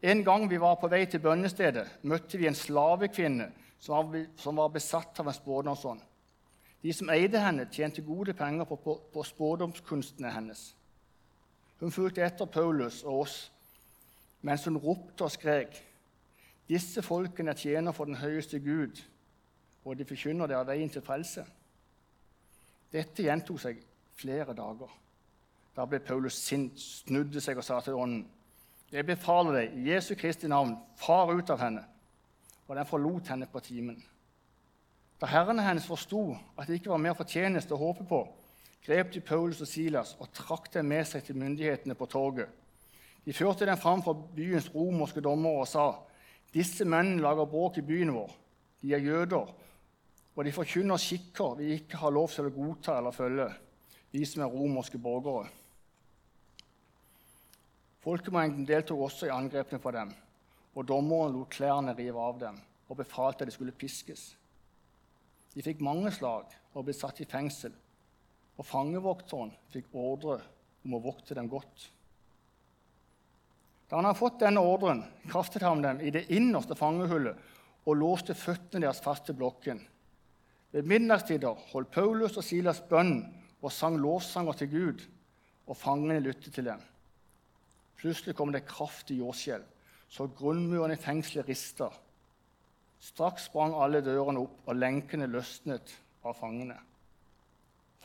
En 0.00 0.24
gang 0.24 0.48
vi 0.48 0.56
var 0.56 0.76
på 0.80 0.88
vei 0.88 1.04
til 1.06 1.20
bønnestedet, 1.20 1.98
møtte 2.02 2.38
vi 2.38 2.46
en 2.46 2.54
slavekvinne 2.54 3.50
som 3.78 4.56
var, 4.56 4.68
besatt 4.68 5.20
av 5.20 5.28
en 5.28 5.34
spådomsånd. 5.34 6.00
De 6.82 6.92
som 6.92 7.10
eide 7.10 7.40
henne, 7.40 7.68
tjente 7.72 8.02
gode 8.02 8.34
penger 8.34 8.64
på, 8.64 8.76
på, 8.76 8.94
på 9.12 9.22
spådomskunstene 9.24 10.30
hennes. 10.30 10.68
Hun 11.80 11.92
fulgte 11.92 12.24
etter 12.24 12.48
Paulus 12.48 13.02
og 13.04 13.26
oss 13.26 13.36
mens 14.46 14.64
hun 14.68 14.78
ropte 14.78 15.26
og 15.26 15.32
skrek. 15.32 15.74
Disse 16.68 17.02
folkene 17.02 17.54
tjener 17.54 17.94
for 17.94 18.06
den 18.06 18.18
høyeste 18.20 18.60
Gud, 18.62 19.00
og 19.84 19.98
de 19.98 20.06
forkynner 20.06 20.50
dere 20.50 20.66
veien 20.66 20.90
til 20.90 21.02
frelse. 21.02 21.44
Dette 22.92 23.26
gjentok 23.26 23.60
seg 23.62 23.82
flere 24.18 24.54
dager. 24.54 24.90
Da 25.76 25.84
ble 25.84 26.00
Paulus 26.00 26.38
sint, 26.40 26.78
snudde 26.80 27.42
seg 27.42 27.58
og 27.58 27.66
sa 27.66 27.80
til 27.84 27.98
ånden.: 27.98 28.24
Jeg 28.92 29.06
befaler 29.06 29.52
deg 29.60 29.74
i 29.76 29.90
Jesu 29.90 30.14
Kristi 30.14 30.48
navn, 30.48 30.76
far 30.96 31.32
ut 31.34 31.50
av 31.50 31.60
henne. 31.60 31.84
Og 32.68 32.76
den 32.76 32.86
forlot 32.86 33.28
henne 33.28 33.46
på 33.46 33.60
timen. 33.60 33.98
Da 35.20 35.28
herrene 35.30 35.64
hennes 35.64 35.86
forsto 35.88 36.34
at 36.58 36.68
det 36.68 36.80
ikke 36.80 36.92
var 36.92 37.00
mer 37.00 37.16
fortjeneste 37.16 37.72
å 37.72 37.80
håpe 37.80 38.04
på, 38.08 38.20
grep 38.84 39.14
de 39.14 39.22
Paulus 39.24 39.62
og 39.64 39.70
Silas 39.70 40.14
og 40.20 40.32
trakk 40.36 40.68
dem 40.74 40.90
med 40.92 41.06
seg 41.08 41.24
til 41.24 41.38
myndighetene 41.40 41.96
på 41.96 42.08
torget. 42.12 42.50
De 43.24 43.34
førte 43.34 43.66
dem 43.66 43.78
fram 43.80 44.04
for 44.04 44.28
byens 44.36 44.68
romerske 44.74 45.24
dommere 45.24 45.64
og 45.64 45.70
sa.: 45.70 45.86
Disse 46.54 46.84
mennene 46.84 47.24
lager 47.24 47.48
bråk 47.50 47.80
i 47.80 47.86
byen 47.86 48.12
vår. 48.14 48.36
De 48.82 48.92
er 48.94 49.02
jøder, 49.02 49.48
og 50.36 50.44
de 50.44 50.52
forkynner 50.52 51.00
skikker 51.00 51.56
vi 51.58 51.72
ikke 51.74 51.98
har 51.98 52.12
lov 52.12 52.28
til 52.30 52.46
å 52.46 52.54
godta 52.54 52.98
eller 53.00 53.16
følge, 53.16 53.48
vi 54.12 54.24
som 54.28 54.44
er 54.44 54.52
romerske 54.52 55.00
borgere. 55.00 55.48
Folkemengden 58.04 58.68
deltok 58.68 59.08
også 59.08 59.26
i 59.26 59.34
angrepene 59.34 59.82
på 59.82 59.90
dem, 59.90 60.12
og 60.76 60.86
dommeren 60.86 61.32
lot 61.34 61.50
klærne 61.50 61.96
rive 61.96 62.20
av 62.20 62.38
dem 62.38 62.60
og 62.86 63.00
befalte 63.00 63.42
at 63.42 63.50
de 63.50 63.54
skulle 63.56 63.74
piskes. 63.74 64.36
De 65.56 65.64
fikk 65.64 65.80
mange 65.80 66.12
slag 66.12 66.52
og 66.76 66.84
ble 66.84 66.92
satt 66.92 67.22
i 67.24 67.28
fengsel, 67.28 67.72
og 68.56 68.68
fangevokteren 68.68 69.54
fikk 69.72 69.88
ordre 69.96 70.42
om 70.84 70.96
å 70.98 71.02
vokte 71.08 71.36
dem 71.36 71.48
godt. 71.48 71.88
Da 73.88 73.96
han 73.96 74.08
hadde 74.08 74.18
fått 74.18 74.40
denne 74.42 74.60
ordren, 74.60 75.04
kastet 75.30 75.64
han 75.64 75.80
dem 75.84 76.02
i 76.04 76.12
det 76.12 76.26
innerste 76.34 76.76
fangehullet 76.76 77.38
og 77.86 78.00
låste 78.00 78.34
føttene 78.36 78.84
deres 78.84 79.00
fast 79.00 79.28
til 79.28 79.38
blokken. 79.38 79.80
Ved 80.74 80.88
middagstider 80.90 81.56
holdt 81.70 81.92
Paulus 81.94 82.36
og 82.36 82.44
Silas 82.44 82.82
bønn 82.90 83.20
og 83.62 83.72
sang 83.72 83.96
lovsanger 84.02 84.58
til 84.60 84.72
Gud, 84.72 85.04
og 85.66 85.78
fangene 85.78 86.20
lyttet 86.22 86.52
til 86.54 86.68
dem. 86.68 86.82
Plutselig 87.96 88.36
kom 88.36 88.52
det 88.52 88.66
kraftig 88.68 89.20
jordskjelv, 89.22 89.64
så 90.08 90.28
grunnmuren 90.28 90.92
i 90.94 91.00
fengselet 91.00 91.48
rista. 91.48 91.88
Straks 93.00 93.48
sprang 93.50 93.74
alle 93.76 94.02
dørene 94.04 94.42
opp, 94.42 94.60
og 94.66 94.76
lenkene 94.76 95.28
løsnet 95.30 95.92
av 96.24 96.36
fangene. 96.38 96.76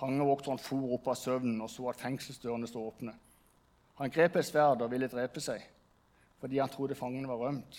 Fangevokteren 0.02 0.62
for 0.62 0.96
opp 0.96 1.12
av 1.14 1.20
søvnen 1.20 1.62
og 1.62 1.70
så 1.70 1.92
at 1.92 2.02
fengselsdørene 2.02 2.70
sto 2.70 2.84
åpne. 2.88 3.14
Han 4.02 4.14
grep 4.14 4.40
et 4.40 4.48
sverd 4.48 4.82
og 4.82 4.92
ville 4.92 5.12
drepe 5.12 5.44
seg 5.44 5.68
fordi 6.42 6.58
han 6.58 6.72
trodde 6.74 6.98
fangen 6.98 7.28
var 7.30 7.38
rømt. 7.38 7.76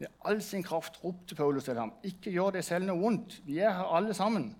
Med 0.00 0.08
all 0.24 0.38
sin 0.40 0.62
kraft 0.64 0.94
ropte 1.04 1.34
Paulus 1.36 1.64
til 1.64 1.76
ham, 1.76 1.92
'Ikke 2.02 2.30
gjør 2.32 2.50
deg 2.50 2.64
selv 2.64 2.86
noe 2.86 3.00
vondt. 3.00 3.42
Vi 3.44 3.58
er 3.58 3.72
her 3.76 3.92
alle 3.96 4.14
sammen.' 4.14 4.56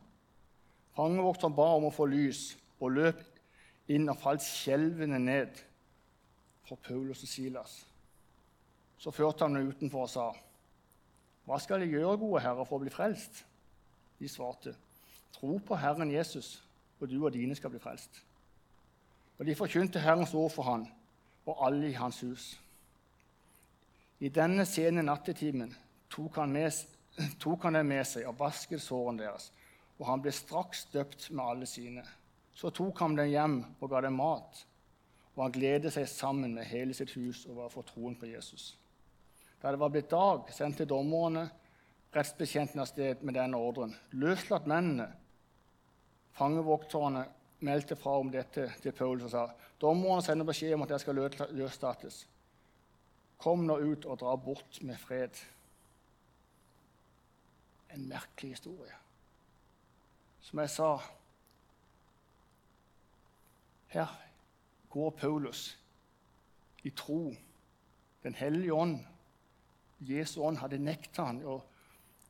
Fangevokteren 0.92 1.54
ba 1.56 1.62
om 1.76 1.86
å 1.88 1.94
få 1.94 2.04
lys 2.04 2.58
og 2.80 2.90
løp 2.90 3.22
inn 3.88 4.08
og 4.08 4.18
falt 4.18 4.42
skjelvende 4.42 5.18
ned 5.18 5.60
for 6.66 6.76
Paulus 6.76 7.22
og 7.22 7.28
Silas. 7.28 7.86
Så 8.98 9.10
førte 9.10 9.46
han 9.46 9.54
ham 9.54 9.68
utenfor 9.68 10.02
og 10.02 10.10
sa, 10.10 10.32
'Hva 11.48 11.58
skal 11.58 11.80
jeg 11.80 11.94
gjøre, 11.96 12.18
gode 12.20 12.42
herre, 12.44 12.64
for 12.68 12.76
å 12.76 12.82
bli 12.82 12.90
frelst?' 12.92 13.46
De 14.20 14.28
svarte, 14.28 14.74
'Tro 15.32 15.58
på 15.58 15.76
Herren 15.80 16.10
Jesus, 16.12 16.62
og 17.00 17.08
du 17.08 17.24
og 17.24 17.32
dine 17.32 17.54
skal 17.56 17.70
bli 17.70 17.78
frelst.' 17.80 18.20
Og 19.38 19.46
de 19.46 19.54
forkynte 19.54 20.00
Herrens 20.00 20.34
ord 20.34 20.50
for 20.50 20.62
han 20.62 20.84
og 21.46 21.66
alle 21.66 21.88
i 21.88 21.96
hans 21.96 22.20
hus. 22.20 22.60
I 24.20 24.28
denne 24.28 24.66
sene 24.66 25.02
nattetimen 25.02 25.72
tok 26.10 26.36
han, 26.36 26.52
med, 26.52 26.74
tok 27.42 27.62
han 27.62 27.78
dem 27.78 27.88
med 27.94 28.04
seg 28.04 28.26
og 28.28 28.36
vasket 28.42 28.82
sårene 28.84 29.22
deres, 29.22 29.48
og 29.98 30.06
han 30.10 30.20
ble 30.20 30.34
straks 30.36 30.84
døpt 30.92 31.30
med 31.30 31.44
alle 31.44 31.66
sine. 31.70 32.04
Så 32.52 32.68
tok 32.74 33.00
han 33.00 33.16
dem 33.16 33.30
hjem 33.30 33.56
og 33.80 33.88
ga 33.88 34.02
dem 34.04 34.20
mat, 34.20 34.66
og 35.32 35.46
han 35.46 35.56
gledet 35.56 35.94
seg 35.96 36.10
sammen 36.10 36.52
med 36.58 36.68
hele 36.68 36.92
sitt 36.92 37.16
hus 37.16 37.46
over 37.46 37.70
å 37.70 37.72
få 37.72 37.86
troen 37.88 38.18
på 38.20 38.28
Jesus. 38.28 38.74
Da 39.62 39.70
det 39.70 39.80
var 39.80 39.90
blitt 39.90 40.10
dag, 40.10 40.50
sendte 40.54 40.86
dommerne 40.86 41.48
rettsbetjentene 42.14 42.82
av 42.82 42.90
sted 42.90 43.22
med 43.26 43.34
denne 43.36 43.58
ordren. 43.58 43.94
Løslatt 44.16 44.68
mennene. 44.70 45.08
Fangevokterne 46.38 47.24
meldte 47.66 47.96
fra 47.98 48.14
om 48.20 48.30
dette 48.30 48.68
til 48.82 48.94
Paulus 48.94 49.26
og 49.26 49.34
sa 49.34 49.44
dommerne 49.82 50.22
sender 50.22 50.46
beskjed 50.46 50.76
om 50.76 50.86
at 50.86 50.94
jeg 50.94 51.02
skal 51.02 51.18
løslates. 51.58 52.22
Kom 53.38 53.66
nå 53.66 53.78
ut 53.78 54.06
og 54.06 54.18
dra 54.22 54.34
bort 54.38 54.80
med 54.82 54.98
fred. 54.98 55.34
En 57.94 58.08
merkelig 58.08 58.56
historie. 58.56 58.94
Som 60.42 60.62
jeg 60.62 60.70
sa 60.70 60.90
Her 63.88 64.10
går 64.92 65.10
Paulus 65.16 65.78
i 66.84 66.90
tro. 66.90 67.32
Den 68.22 68.34
hellige 68.34 68.74
ånd, 68.74 68.98
Jesu 70.00 70.40
ånd, 70.40 70.58
hadde 70.62 70.78
nekta 70.78 71.24
han 71.30 71.40
og 71.44 71.64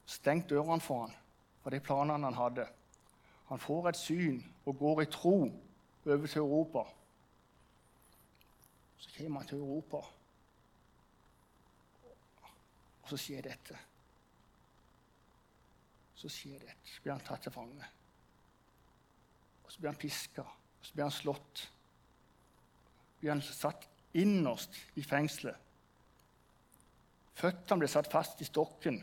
stengt 0.08 0.48
dørene 0.50 0.80
for 0.80 1.06
han 1.06 1.16
for 1.62 1.74
de 1.74 1.80
planene 1.84 2.24
han 2.24 2.34
hadde. 2.34 2.64
Han 3.50 3.60
får 3.60 3.90
et 3.90 3.98
syn 4.00 4.38
og 4.64 4.78
går 4.78 5.02
i 5.02 5.10
tro 5.12 5.34
over 6.06 6.26
til 6.26 6.38
Europa. 6.40 6.84
Så 8.98 9.10
kommer 9.16 9.40
han 9.40 9.48
til 9.48 9.58
Europa, 9.58 10.00
og 13.02 13.10
så 13.10 13.16
skjer 13.20 13.44
dette. 13.44 13.76
Så 16.14 16.28
skjer 16.32 16.58
dette. 16.58 16.88
Så 16.88 17.02
blir 17.02 17.12
han 17.12 17.26
tatt 17.28 17.44
til 17.44 17.52
fange. 17.52 17.92
Og 19.64 19.72
så 19.72 19.80
blir 19.80 19.92
han 19.92 20.00
piska, 20.00 20.42
og 20.42 20.88
så 20.88 20.94
blir 20.94 21.04
han 21.04 21.14
slått. 21.14 21.68
Så 23.12 23.20
blir 23.20 23.36
han 23.36 23.44
satt 23.44 23.88
innerst 24.16 24.80
i 24.96 25.04
fengselet. 25.04 25.67
Føttene 27.38 27.84
ble 27.84 27.88
satt 27.90 28.10
fast 28.10 28.40
i 28.42 28.48
stokken. 28.48 28.98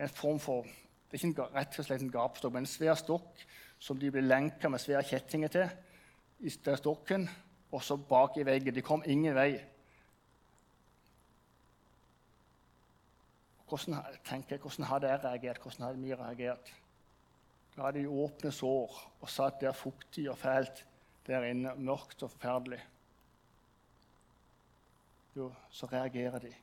En 0.00 0.08
form 0.08 0.40
for, 0.42 0.66
Det 1.10 1.18
er 1.18 1.26
ikke 1.26 1.44
rett 1.50 1.78
og 1.78 1.84
slett 1.84 2.02
en 2.04 2.12
gapstokk, 2.14 2.52
men 2.54 2.62
en 2.62 2.70
svær 2.70 2.94
stokk 2.94 3.40
som 3.82 3.98
de 3.98 4.12
ble 4.14 4.22
lenka 4.22 4.68
med 4.70 4.78
svære 4.78 5.02
kjettinger 5.08 5.50
til 5.50 5.72
i 6.46 6.50
stokken, 6.50 7.28
og 7.72 7.82
så 7.82 7.96
bak 7.96 8.36
i 8.38 8.44
veggen. 8.46 8.74
De 8.74 8.82
kom 8.82 9.02
ingen 9.06 9.34
vei. 9.34 9.58
Hvordan, 13.66 13.98
tenker 14.24 14.54
jeg, 14.54 14.60
hvordan 14.60 14.86
hadde 14.86 15.10
jeg 15.10 15.24
reagert? 15.24 15.58
Hvordan 15.62 15.86
hadde 15.86 15.98
vi 15.98 16.14
reagert? 16.14 16.72
Da 17.76 17.82
hadde 17.82 17.98
de 17.98 18.08
åpne 18.08 18.52
sår 18.52 18.96
og 19.20 19.28
satt 19.30 19.60
der 19.60 19.72
fuktig 19.72 20.30
og 20.30 20.38
fælt 20.38 20.86
der 21.26 21.50
inne, 21.50 21.74
mørkt 21.74 22.22
og 22.22 22.30
forferdelig. 22.30 22.80
Jo, 25.36 25.52
så 25.70 25.86
reagerer 25.86 26.38
de 26.38 26.54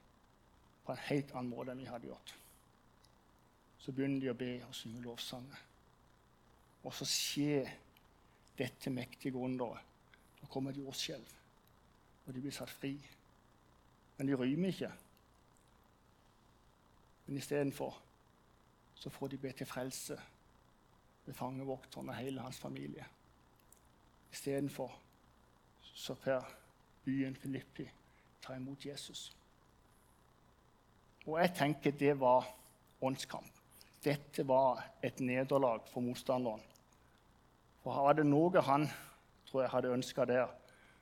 på 0.87 0.93
en 0.95 1.05
helt 1.09 1.33
annen 1.35 1.51
måte 1.51 1.73
enn 1.73 1.81
vi 1.83 1.89
hadde 1.89 2.07
gjort. 2.07 2.33
Så 3.83 3.91
begynner 3.91 4.21
de 4.23 4.31
å 4.31 4.37
be 4.39 4.53
og 4.63 4.75
synge 4.75 5.03
lovsanger. 5.03 5.63
Og 6.87 6.95
så 6.95 7.07
skjer 7.11 7.73
dette 8.57 8.93
mektige 8.93 9.35
underet. 9.35 9.83
Da 10.39 10.47
kommer 10.47 10.71
et 10.71 10.79
jordskjelv, 10.79 11.29
og 12.23 12.33
de 12.33 12.41
blir 12.43 12.55
satt 12.55 12.71
fri. 12.71 12.93
Men 14.15 14.29
de 14.29 14.37
rymer 14.39 14.71
ikke. 14.71 14.91
Men 17.25 17.41
istedenfor 17.41 17.97
så 18.95 19.11
får 19.11 19.33
de 19.33 19.41
be 19.43 19.51
til 19.51 19.67
frelse 19.67 20.15
ved 21.25 21.35
fangevokteren 21.35 22.09
og 22.09 22.15
hele 22.15 22.41
hans 22.41 22.59
familie. 22.63 23.05
Istedenfor 24.31 24.93
så 25.81 26.15
får 26.15 26.47
byen 27.03 27.35
Filippi 27.35 27.89
ta 28.41 28.55
imot 28.55 28.85
Jesus. 28.85 29.33
Og 31.27 31.39
jeg 31.41 31.53
tenker 31.55 31.91
det 31.91 32.13
var 32.19 32.47
åndskamp. 33.03 33.51
Dette 34.03 34.47
var 34.47 34.79
et 35.03 35.19
nederlag 35.19 35.83
for 35.91 36.01
motstanderen. 36.01 36.61
Og 37.83 37.95
var 37.95 38.15
det 38.15 38.25
noe 38.27 38.61
han 38.63 38.87
tror 39.47 39.63
jeg 39.63 39.71
hadde 39.71 39.93
ønska 39.95 40.25
der, 40.27 40.47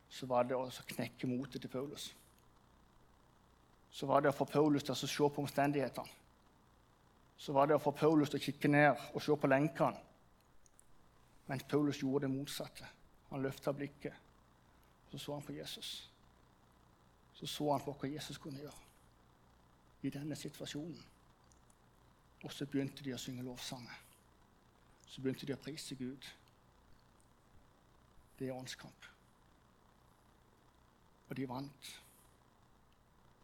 så 0.10 0.26
var 0.30 0.46
det 0.46 0.58
å 0.58 0.70
knekke 0.94 1.28
motet 1.30 1.62
til 1.62 1.70
Paulus. 1.70 2.12
Så 3.92 4.06
var 4.10 4.22
det 4.22 4.30
å 4.30 4.38
få 4.38 4.46
Paulus 4.50 4.84
til 4.86 4.94
å 4.94 4.98
se 5.00 5.30
på 5.30 5.42
omstendighetene. 5.42 6.22
Så 7.38 7.54
var 7.54 7.68
det 7.68 7.76
å 7.76 7.84
få 7.84 7.92
Paulus 7.92 8.32
til 8.32 8.40
å 8.40 8.46
kikke 8.46 8.70
ned 8.72 9.02
og 9.14 9.22
se 9.22 9.36
på 9.36 9.50
lenkene. 9.50 10.02
Mens 11.50 11.66
Paulus 11.70 12.00
gjorde 12.02 12.26
det 12.26 12.34
motsatte. 12.34 12.88
Han 13.30 13.44
løfta 13.44 13.74
blikket, 13.74 14.14
og 15.06 15.12
så 15.12 15.20
så 15.20 15.34
han 15.34 15.46
på 15.46 15.58
Jesus. 15.58 15.92
Så 17.36 17.48
så 17.48 17.72
han 17.72 17.84
på 17.86 17.94
hva 18.00 18.10
Jesus 18.10 18.38
kunne 18.42 18.62
gjøre 18.62 18.85
i 20.02 20.10
denne 20.10 20.36
situasjonen. 20.36 21.04
Og 22.44 22.52
så 22.54 22.66
begynte 22.66 23.04
de 23.04 23.14
å 23.16 23.20
synge 23.22 23.46
lovsanger. 23.46 24.02
Så 25.08 25.22
begynte 25.22 25.48
de 25.48 25.56
å 25.56 25.62
prise 25.62 25.96
Gud 25.96 26.28
det 28.40 28.48
er 28.48 28.56
åndskamp. 28.56 29.06
Og 31.30 31.38
de 31.38 31.48
vant. 31.50 31.92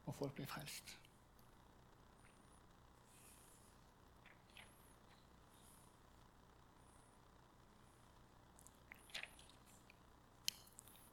Og 0.06 0.16
folk 0.16 0.36
ble 0.36 0.46
frelst. 0.50 0.98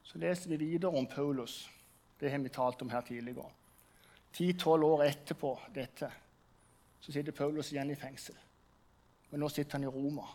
Så 0.08 0.18
leser 0.18 0.50
vi 0.50 0.56
videre 0.56 0.90
om 0.96 1.06
Paulus. 1.06 1.68
Det 2.20 2.30
har 2.30 2.38
vi 2.38 2.48
talt 2.48 2.82
om 2.82 2.90
her 2.90 3.00
tidligere. 3.00 3.50
Ti-tolv 4.32 4.84
år 4.84 5.04
etterpå 5.08 5.54
dette 5.74 6.10
så 7.00 7.12
sitter 7.12 7.32
Paulus 7.32 7.72
igjen 7.72 7.90
i 7.90 7.96
fengsel. 7.96 8.36
Men 9.30 9.40
nå 9.40 9.48
sitter 9.48 9.78
han 9.78 9.86
i 9.86 9.92
Roma. 9.92 10.26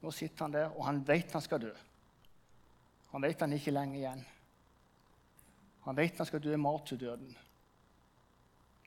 Nå 0.00 0.12
sitter 0.14 0.46
han 0.46 0.54
der, 0.54 0.70
og 0.72 0.86
han 0.86 1.02
vet 1.06 1.32
han 1.36 1.44
skal 1.44 1.60
dø. 1.60 1.72
Han 3.10 3.22
vet 3.22 3.40
han 3.40 3.52
ikke 3.52 3.74
lenge 3.74 3.98
igjen. 3.98 4.22
Han 5.84 5.96
vet 5.96 6.16
han 6.16 6.28
skal 6.28 6.42
dø 6.44 6.56
martyrdøden. 6.56 7.36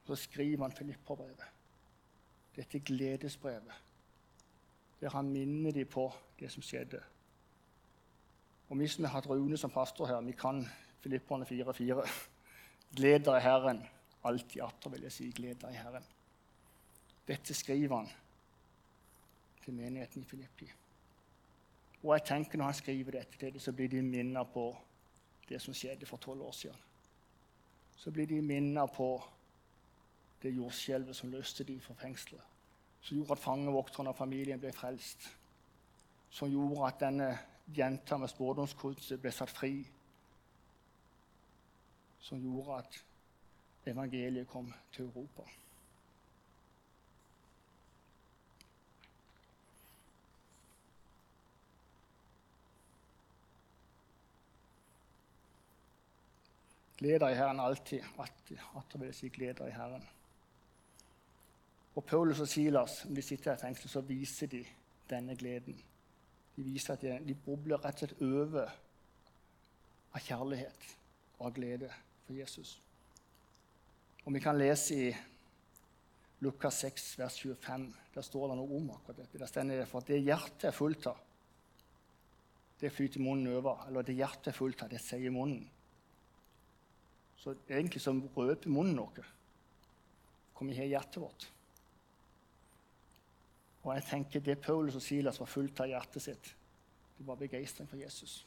Så 0.07 0.15
skriver 0.15 0.65
han 0.65 0.75
Filippa-brevet, 0.75 1.49
Dette 2.55 2.79
gledesbrevet, 2.79 3.73
der 5.01 5.09
han 5.09 5.29
minner 5.29 5.71
dem 5.71 5.87
på 5.89 6.11
det 6.39 6.51
som 6.51 6.61
skjedde. 6.61 6.99
Og 8.69 8.79
Vi 8.79 8.87
som 8.87 9.05
har 9.05 9.11
hatt 9.11 9.29
Rune 9.29 9.57
som 9.57 9.71
pastor 9.71 10.05
her, 10.05 10.21
vi 10.21 10.31
kan 10.31 10.65
Filipperne 11.01 11.45
4.4. 11.45 12.32
Gled 12.95 13.25
deg 13.25 13.39
i 13.39 13.43
Herren. 13.43 13.81
Alltid 14.23 14.61
atter, 14.63 14.93
vil 14.93 15.07
jeg 15.07 15.15
si. 15.15 15.31
Gled 15.35 15.59
deg 15.61 15.73
i 15.73 15.81
Herren. 15.81 16.05
Dette 17.27 17.55
skriver 17.55 17.95
han 17.95 18.09
til 19.63 19.73
menigheten 19.73 20.23
i 20.23 20.27
Filippi. 20.27 20.69
Og 22.03 22.13
jeg 22.17 22.25
tenker 22.27 22.57
Når 22.57 22.65
han 22.65 22.73
skriver 22.73 23.11
dette 23.11 23.37
til 23.37 23.53
dem, 23.53 23.59
så 23.59 23.71
blir 23.71 23.87
de 23.87 24.01
minnet 24.01 24.47
på 24.53 24.75
det 25.49 25.61
som 25.61 25.73
skjedde 25.73 26.05
for 26.05 26.17
tolv 26.17 26.41
år 26.41 26.51
siden. 26.51 26.81
Så 27.95 28.11
blir 28.11 28.27
de 28.27 28.41
minnet 28.41 28.91
på 28.91 29.23
det 30.41 30.51
jordskjelvet 30.55 31.15
som 31.15 31.31
løste 31.31 31.63
dem 31.63 31.79
fra 31.81 31.93
fengselet. 31.93 32.41
Som 33.01 33.17
gjorde 33.17 33.31
at 33.31 33.39
fangevokterne 33.39 34.09
og 34.09 34.17
familien 34.17 34.59
ble 34.59 34.71
frelst. 34.75 35.29
Som 36.29 36.51
gjorde 36.51 36.87
at 36.87 36.99
denne 36.99 37.29
jenta 37.75 38.17
med 38.17 38.31
spådomskunst 38.31 39.13
ble 39.21 39.31
satt 39.31 39.51
fri. 39.51 39.85
Som 42.23 42.39
gjorde 42.39 42.77
at 42.79 43.03
evangeliet 43.85 44.47
kom 44.47 44.73
til 44.95 45.05
Europa. 45.05 45.43
Gled 57.03 57.19
deg 57.19 57.33
i 57.33 57.35
Herren 57.35 57.59
alltid. 57.59 58.03
Atter 58.23 58.99
vil 58.99 59.09
jeg 59.09 59.17
si 59.17 59.29
gled 59.35 59.57
deg 59.59 59.73
i 59.73 59.75
Herren. 59.75 60.05
Og 61.95 62.05
Paulus 62.07 62.39
og 62.39 62.47
Silas, 62.47 63.01
når 63.05 63.15
de 63.15 63.21
sitter 63.21 63.57
i 63.57 63.59
fengsel, 63.59 63.89
så 63.89 64.01
viser 64.07 64.47
de 64.47 64.63
denne 65.09 65.35
gleden. 65.35 65.75
De 66.55 66.63
viser 66.63 66.93
at 66.93 67.03
de, 67.03 67.17
de 67.27 67.35
bobler 67.35 67.83
rett 67.83 67.99
og 67.99 68.07
slett 68.07 68.23
over 68.23 68.71
av 70.13 70.23
kjærlighet 70.23 70.89
og 71.39 71.45
av 71.49 71.55
glede 71.57 71.91
for 72.25 72.37
Jesus. 72.37 72.77
Og 74.23 74.33
vi 74.33 74.39
kan 74.39 74.57
lese 74.57 74.95
i 74.95 75.11
Lukas 76.43 76.79
6, 76.83 77.19
vers 77.19 77.39
25. 77.39 77.85
Der 78.15 78.25
står 78.25 78.49
det 78.51 78.57
noe 78.59 78.77
om 78.77 78.89
akkurat 78.93 79.23
dette. 79.23 79.39
Der 79.39 79.49
står 79.49 79.69
det 79.69 79.87
for 79.87 80.03
at 80.03 80.11
det 80.11 80.23
hjertet 80.23 80.67
er 80.69 80.75
fullt 80.75 81.07
av, 81.11 81.21
det 82.83 82.91
flyter 82.91 83.23
munnen 83.23 83.53
over. 83.55 83.85
Eller 83.87 84.03
det 84.03 84.17
hjertet 84.17 84.51
er 84.51 84.57
fullt 84.57 84.83
av, 84.83 84.91
det 84.91 84.99
sier 84.99 85.31
munnen. 85.31 85.63
Så 87.39 87.55
egentlig 87.67 88.01
som 88.03 88.21
røper 88.35 88.71
munnen 88.71 88.97
noe. 88.99 89.25
Hvor 90.53 90.67
vi 90.67 90.75
har 90.77 90.87
hjertet 90.87 91.21
vårt. 91.23 91.47
Og 93.83 93.91
jeg 93.95 94.05
tenker 94.07 94.39
Det 94.39 94.61
Paulus 94.63 94.95
og 94.95 95.03
Silas 95.03 95.39
var 95.39 95.49
fullt 95.51 95.79
av 95.83 95.89
hjertet 95.91 96.23
sitt, 96.23 96.51
det 97.17 97.25
var 97.27 97.35
begeistring 97.39 97.87
for 97.87 97.99
Jesus. 97.99 98.45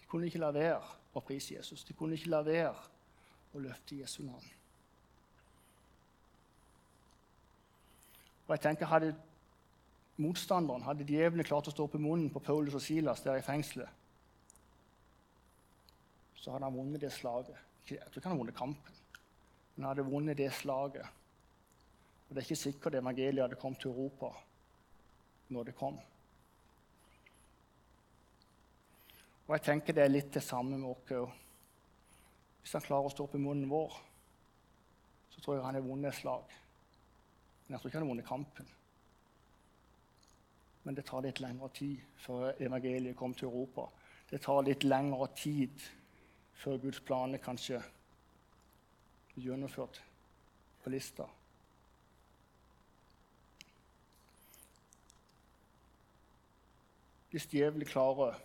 De 0.00 0.08
kunne 0.10 0.26
ikke 0.26 0.42
la 0.42 0.50
være 0.54 0.82
å 1.14 1.22
prise 1.24 1.54
Jesus. 1.54 1.84
De 1.86 1.94
kunne 1.94 2.18
ikke 2.18 2.30
la 2.30 2.42
være 2.46 2.74
å 3.56 3.62
løfte 3.64 3.98
Jesu 3.98 4.22
navn. 4.26 4.52
Og 8.46 8.54
jeg 8.54 8.62
tenker, 8.62 8.86
Hadde 8.86 9.14
motstanderen, 10.22 10.84
hadde 10.86 11.04
djevelen 11.08 11.44
klart 11.44 11.68
å 11.68 11.74
stå 11.74 11.88
på 11.92 12.00
munnen 12.00 12.30
på 12.32 12.40
Paulus 12.40 12.76
og 12.78 12.84
Silas 12.84 13.24
der 13.24 13.40
i 13.40 13.44
fengselet, 13.44 13.88
så 16.40 16.54
hadde 16.54 16.68
han 16.68 16.76
vunnet 16.76 17.02
det 17.02 17.12
slaget. 17.12 17.58
Jeg 17.90 18.00
tror 18.00 18.20
ikke 18.20 18.28
han 18.28 18.36
hadde 18.36 18.44
vunnet 18.44 18.58
kampen, 18.58 19.00
men 19.74 19.84
han 19.84 19.90
hadde 19.90 20.10
vunnet 20.10 20.38
det 20.38 20.52
slaget. 20.54 21.06
Og 22.26 22.34
Det 22.34 22.40
er 22.40 22.46
ikke 22.46 22.58
sikkert 22.62 22.94
evangeliet 22.98 23.42
hadde 23.44 23.58
kommet 23.60 23.80
til 23.82 23.90
Europa 23.90 24.32
når 25.48 25.68
det 25.68 25.74
kom. 25.78 25.98
Og 29.46 29.54
jeg 29.54 29.62
tenker 29.62 29.94
det 29.94 30.02
er 30.02 30.10
litt 30.10 30.32
det 30.34 30.42
samme 30.42 30.78
med 30.78 30.90
oss 30.90 31.12
òg. 31.14 31.45
Hvis 32.66 32.72
han 32.74 32.82
klarer 32.82 33.06
å 33.06 33.10
stå 33.12 33.24
opp 33.28 33.34
i 33.38 33.38
munnen 33.38 33.68
vår, 33.70 33.92
så 35.30 35.38
tror 35.38 35.54
jeg 35.54 35.62
han 35.62 35.76
har 35.78 35.84
vunnet 35.84 36.08
et 36.10 36.16
slag. 36.18 36.54
Men 37.62 37.76
jeg 37.76 37.78
tror 37.78 37.90
ikke 37.92 37.98
han 38.00 38.04
har 38.04 38.10
vunnet 38.10 38.26
kampen. 38.26 38.72
Men 40.82 40.98
det 40.98 41.04
tar 41.06 41.22
litt 41.22 41.38
lengre 41.44 41.68
tid 41.78 42.02
før 42.24 42.58
evangeliet 42.66 43.14
kommer 43.14 43.38
til 43.38 43.52
Europa. 43.52 43.84
Det 44.26 44.42
tar 44.42 44.66
litt 44.66 44.82
lengre 44.82 45.28
tid 45.38 45.86
før 46.58 46.82
Guds 46.82 46.98
planer 47.06 47.44
kanskje 47.44 47.78
blir 49.28 49.52
gjennomført 49.52 50.02
på 50.82 50.90
lista. 50.90 51.30
Hvis 57.30 57.46
djevelen 57.54 57.86
klarer 57.86 58.42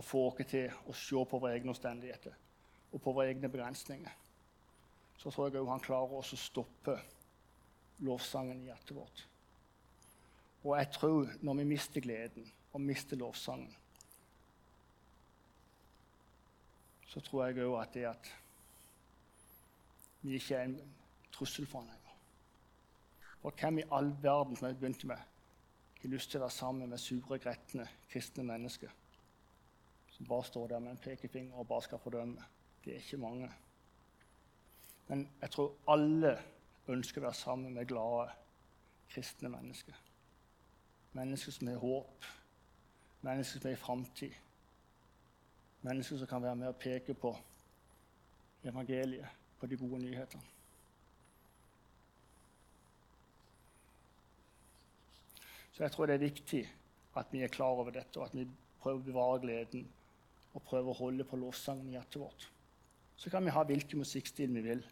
få 0.00 0.30
oss 0.30 0.46
til 0.48 0.72
å 0.88 0.96
se 0.96 1.26
på 1.28 1.42
våre 1.42 1.58
egne 1.58 1.76
omstendigheter 1.76 2.40
og 2.92 3.00
på 3.00 3.12
våre 3.12 3.32
egne 3.32 3.48
begrensninger, 3.48 4.14
så 5.18 5.30
tror 5.30 5.48
jeg 5.48 5.62
òg 5.62 5.70
han 5.70 5.84
klarer 5.84 6.18
å 6.18 6.38
stoppe 6.38 6.96
lovsangen 8.02 8.62
i 8.62 8.68
hjertet 8.70 8.96
vårt. 8.96 9.24
Og 10.62 10.76
jeg 10.78 10.90
tror 10.94 11.30
når 11.42 11.58
vi 11.60 11.70
mister 11.72 12.04
gleden 12.04 12.46
og 12.72 12.84
mister 12.84 13.18
lovsangen, 13.18 13.72
så 17.06 17.20
tror 17.20 17.46
jeg 17.46 17.66
òg 17.66 17.76
at 17.80 17.94
det 17.94 18.06
at 18.08 18.30
vi 20.22 20.38
ikke 20.38 20.56
er 20.56 20.68
en 20.68 20.78
trussel 21.34 21.66
for 21.66 21.82
ham 21.82 21.90
lenger. 21.90 22.16
Og 23.42 23.52
hvem 23.58 23.78
i 23.78 23.88
all 23.90 24.12
verden 24.22 24.56
som 24.56 24.68
jeg 24.68 24.78
begynte 24.78 25.06
med, 25.10 25.28
har 26.02 26.10
lyst 26.10 26.30
til 26.30 26.40
å 26.40 26.46
være 26.46 26.54
sammen 26.54 26.90
med 26.90 26.98
sure, 26.98 27.38
gretne 27.38 27.86
kristne 28.10 28.42
mennesker 28.46 28.90
som 30.12 30.26
bare 30.28 30.44
står 30.44 30.66
der 30.72 30.82
med 30.82 30.92
en 30.92 31.02
pekefinger 31.02 31.58
og 31.58 31.68
bare 31.68 31.86
skal 31.86 32.00
fordømme? 32.02 32.44
Det 32.84 32.92
er 32.92 33.02
ikke 33.02 33.16
mange. 33.16 33.50
Men 35.08 35.28
jeg 35.40 35.50
tror 35.50 35.74
alle 35.92 36.36
ønsker 36.88 37.20
å 37.20 37.28
være 37.28 37.38
sammen 37.38 37.74
med 37.74 37.88
glade, 37.90 38.30
kristne 39.12 39.50
mennesker. 39.52 39.98
Mennesker 41.12 41.52
som 41.52 41.68
har 41.68 41.82
håp, 41.82 42.30
mennesker 43.22 43.60
som 43.60 43.70
er 43.70 43.76
i 43.76 43.82
framtid. 43.82 44.38
Mennesker 45.82 46.18
som 46.18 46.30
kan 46.30 46.42
være 46.42 46.56
med 46.56 46.72
og 46.72 46.80
peke 46.80 47.14
på 47.14 47.34
evangeliet, 48.64 49.28
på 49.60 49.66
de 49.66 49.76
gode 49.76 50.00
nyhetene. 50.02 50.48
Så 55.72 55.84
jeg 55.84 55.92
tror 55.92 56.06
det 56.06 56.14
er 56.14 56.26
viktig 56.26 56.62
at 57.16 57.30
vi 57.32 57.42
er 57.42 57.52
klar 57.52 57.76
over 57.78 57.90
dette, 57.90 58.18
og 58.20 58.26
at 58.26 58.34
vi 58.36 58.46
prøver 58.82 59.00
å 59.00 59.06
bevare 59.06 59.40
gleden 59.44 59.86
og 60.52 60.64
prøver 60.66 60.92
å 60.92 60.98
holde 60.98 61.24
på 61.28 61.38
lovsangen 61.40 61.88
i 61.88 61.96
hjertet 61.96 62.20
vårt. 62.20 62.48
Så 63.22 63.30
kan 63.30 63.44
vi 63.46 63.54
ha 63.54 63.62
hvilken 63.66 64.02
musikkstil 64.02 64.50
vi 64.54 64.64
vil. 64.64 64.82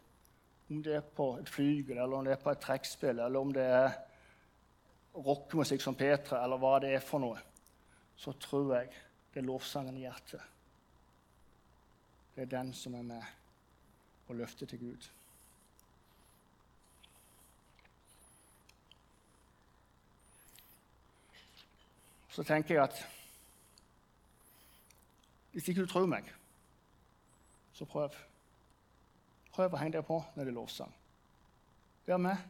Om 0.71 0.79
det 0.85 0.95
er 0.95 1.09
på 1.17 1.33
et 1.41 1.49
flygel, 1.51 1.97
eller 1.97 2.15
om 2.15 2.27
det 2.27 2.37
er 2.37 2.39
på 2.43 2.53
et 2.53 2.63
trekkspill, 2.63 3.19
eller 3.19 3.43
om 3.43 3.51
det 3.51 3.65
er 3.67 3.91
rockemusikk 5.19 5.83
som 5.83 5.97
Petra, 5.99 6.39
eller 6.45 6.61
hva 6.61 6.77
det 6.79 6.93
er 6.95 7.03
for 7.03 7.19
noe, 7.19 7.43
så 8.15 8.31
tror 8.39 8.77
jeg 8.77 8.89
det 9.33 9.41
er 9.41 9.47
lovsangen 9.49 9.99
i 9.99 10.05
hjertet 10.05 10.47
det 12.35 12.41
er 12.41 12.57
den 12.57 12.73
som 12.73 12.93
er 12.93 13.01
med 13.01 13.23
og 14.27 14.35
løfter 14.35 14.65
til 14.65 14.79
Gud. 14.79 15.09
Så 22.29 22.43
tenker 22.43 22.75
jeg 22.75 22.83
at 22.83 23.07
hvis 25.51 25.67
ikke 25.67 25.81
du 25.81 25.87
tror 25.87 26.05
meg, 26.07 26.31
så 27.81 27.85
prøv. 27.89 28.13
Prøv 29.55 29.73
å 29.73 29.79
henge 29.81 29.95
deg 29.97 30.05
på 30.05 30.19
når 30.35 30.45
det 30.45 30.51
er 30.51 30.57
lovsang. 30.59 30.91
Vær 32.05 32.19
med. 32.21 32.43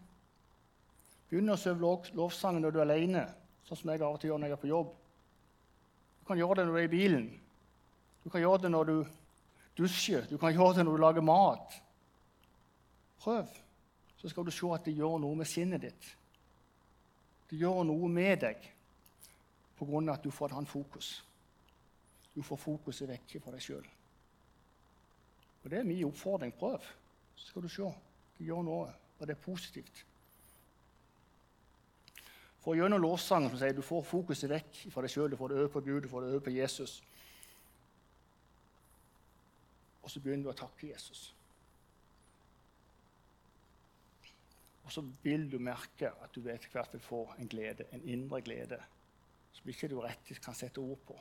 Begynn 1.30 1.54
å 1.54 1.56
øve 1.56 1.94
lovsangen 2.20 2.66
når 2.66 2.74
du 2.76 2.80
er 2.82 2.90
alene, 2.90 3.22
sånn 3.64 3.80
som 3.80 3.92
jeg 3.94 4.02
av 4.04 4.18
og 4.18 4.20
til 4.20 4.34
gjør 4.34 4.42
når 4.42 4.52
jeg 4.52 4.58
er 4.58 4.62
på 4.66 4.72
jobb. 4.74 4.90
Du 6.20 6.26
kan 6.28 6.42
gjøre 6.42 6.58
det 6.60 6.66
når 6.68 6.76
du 6.76 6.80
er 6.82 6.90
i 6.90 6.92
bilen. 6.92 7.30
Du 8.26 8.28
kan 8.30 8.44
gjøre 8.44 8.66
det 8.66 8.74
når 8.74 8.90
du 8.90 8.98
dusjer. 9.80 10.28
Du 10.28 10.36
kan 10.42 10.52
gjøre 10.52 10.82
det 10.82 10.86
når 10.86 11.00
du 11.00 11.04
lager 11.06 11.26
mat. 11.26 11.80
Prøv, 13.24 13.56
så 14.20 14.34
skal 14.34 14.46
du 14.46 14.52
se 14.52 14.74
at 14.76 14.84
det 14.90 14.98
gjør 15.00 15.16
noe 15.24 15.40
med 15.40 15.48
sinnet 15.48 15.88
ditt. 15.88 16.12
Det 17.48 17.62
gjør 17.62 17.86
noe 17.88 18.12
med 18.12 18.44
deg 18.44 18.68
på 19.80 19.88
grunn 19.88 20.12
av 20.12 20.20
at 20.20 20.28
du 20.28 20.32
får 20.36 20.52
et 20.52 20.60
annet 20.60 20.76
fokus. 20.76 21.16
Du 22.36 22.44
får 22.44 22.60
fokuset 22.68 23.08
vekk 23.16 23.40
fra 23.40 23.56
deg 23.56 23.64
sjøl. 23.64 23.88
Og 25.64 25.70
det 25.70 25.80
er 25.80 25.88
min 25.88 26.06
oppfordring. 26.06 26.54
Prøv, 26.58 26.80
så 27.36 27.48
skal 27.48 27.66
du 27.66 27.70
se. 27.70 27.92
Du 28.38 28.44
gjør 28.46 28.64
noe, 28.66 28.88
og 29.20 29.28
det 29.28 29.36
er 29.36 29.44
positivt. 29.44 30.06
For 32.62 32.78
gjennom 32.78 33.02
lovsangen 33.02 33.50
som 33.50 33.58
sier 33.58 33.74
du 33.74 33.82
får 33.86 34.04
fokuset 34.06 34.50
vekk 34.50 34.84
fra 34.94 35.02
deg 35.02 35.14
sjøl, 35.14 35.32
du 35.34 35.38
får 35.38 35.50
det 35.50 35.62
over 35.62 35.72
på 35.74 35.82
Gud, 35.86 36.02
du 36.06 36.10
får 36.10 36.26
det 36.26 36.34
over 36.34 36.44
på 36.46 36.54
Jesus. 36.54 37.00
Og 40.02 40.10
så 40.10 40.22
begynner 40.22 40.50
du 40.50 40.52
å 40.54 40.58
takke 40.58 40.92
Jesus. 40.92 41.32
Og 44.86 44.94
så 44.94 45.04
vil 45.24 45.48
du 45.50 45.58
merke 45.62 46.10
at 46.12 46.34
du 46.36 46.42
etter 46.52 46.70
hvert 46.74 46.94
vil 46.94 47.04
få 47.06 47.22
en 47.40 47.50
glede, 47.50 47.88
en 47.96 48.06
indre 48.06 48.42
glede 48.46 48.82
som 49.56 49.70
ikke 49.70 49.90
du 49.92 49.98
rett 50.02 50.32
kan 50.44 50.58
sette 50.58 50.82
ord 50.82 51.00
på, 51.08 51.18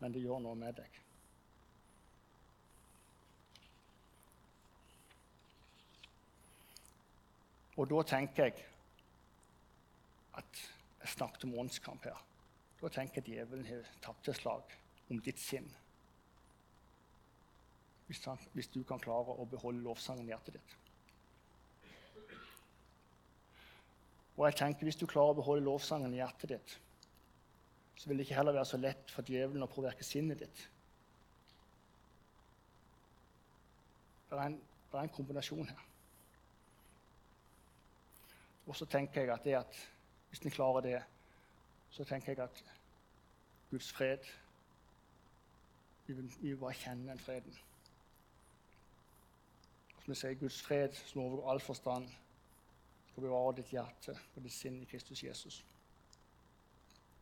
men 0.00 0.14
det 0.14 0.22
gjør 0.24 0.42
noe 0.42 0.58
med 0.58 0.78
deg. 0.78 1.00
Og 7.76 7.88
da 7.90 8.02
tenker 8.06 8.48
jeg 8.48 8.66
at 10.38 10.60
jeg 11.00 11.14
snakket 11.14 11.46
om 11.46 11.56
åndskamp 11.64 12.06
her. 12.06 12.20
Da 12.80 12.90
tenker 12.92 13.22
jeg 13.22 13.32
djevelen 13.32 13.66
har 13.66 13.88
tapt 14.02 14.28
et 14.28 14.38
slag 14.38 14.76
om 15.10 15.20
ditt 15.22 15.40
sinn. 15.40 15.66
Hvis, 18.06 18.20
han, 18.28 18.40
hvis, 18.52 18.68
du 18.68 18.82
kan 18.84 19.00
klare 19.00 19.34
å 19.34 19.46
beholde 19.48 19.82
lovsangen 19.82 20.26
i 20.28 20.32
hjertet 20.32 20.58
ditt. 20.58 20.74
Og 24.34 24.44
jeg 24.48 24.58
tenker 24.58 24.84
Hvis 24.84 24.98
du 24.98 25.06
klarer 25.06 25.32
å 25.32 25.38
beholde 25.38 25.64
lovsangen 25.64 26.14
i 26.14 26.18
hjertet 26.18 26.56
ditt, 26.56 26.76
så 27.96 28.08
vil 28.08 28.18
det 28.18 28.26
ikke 28.26 28.36
heller 28.36 28.56
være 28.56 28.68
så 28.68 28.80
lett 28.80 29.10
for 29.14 29.26
djevelen 29.26 29.64
å 29.64 29.70
påvirke 29.70 30.04
sinnet 30.04 30.42
ditt. 30.42 30.64
Det 34.28 34.36
er 34.36 34.48
en, 34.48 34.58
det 34.58 34.98
er 34.98 35.06
en 35.06 35.14
kombinasjon 35.14 35.70
her. 35.70 35.84
Og 38.66 38.76
så 38.76 38.86
tenker 38.86 39.20
jeg 39.20 39.32
at, 39.32 39.46
at 39.46 39.90
hvis 40.28 40.40
en 40.40 40.50
klarer 40.50 40.80
det, 40.80 41.02
så 41.90 42.04
tenker 42.04 42.32
jeg 42.32 42.44
at 42.44 42.64
Guds 43.70 43.92
fred 43.92 44.18
Vi 46.06 46.12
vil, 46.12 46.32
vi 46.40 46.48
vil 46.48 46.56
bare 46.56 46.74
kjenne 46.74 47.10
den 47.10 47.18
freden. 47.18 47.58
Som 50.02 50.10
vi 50.12 50.14
sier, 50.14 50.34
Guds 50.34 50.62
fred 50.62 50.92
som 50.92 51.20
overgår 51.22 51.50
all 51.50 51.60
forstand, 51.60 52.08
skal 53.08 53.22
bevare 53.22 53.54
ditt 53.56 53.70
hjerte 53.72 54.12
og 54.36 54.42
ditt 54.44 54.52
sinn 54.52 54.82
i 54.82 54.88
Kristus 54.90 55.22
Jesus. 55.24 55.62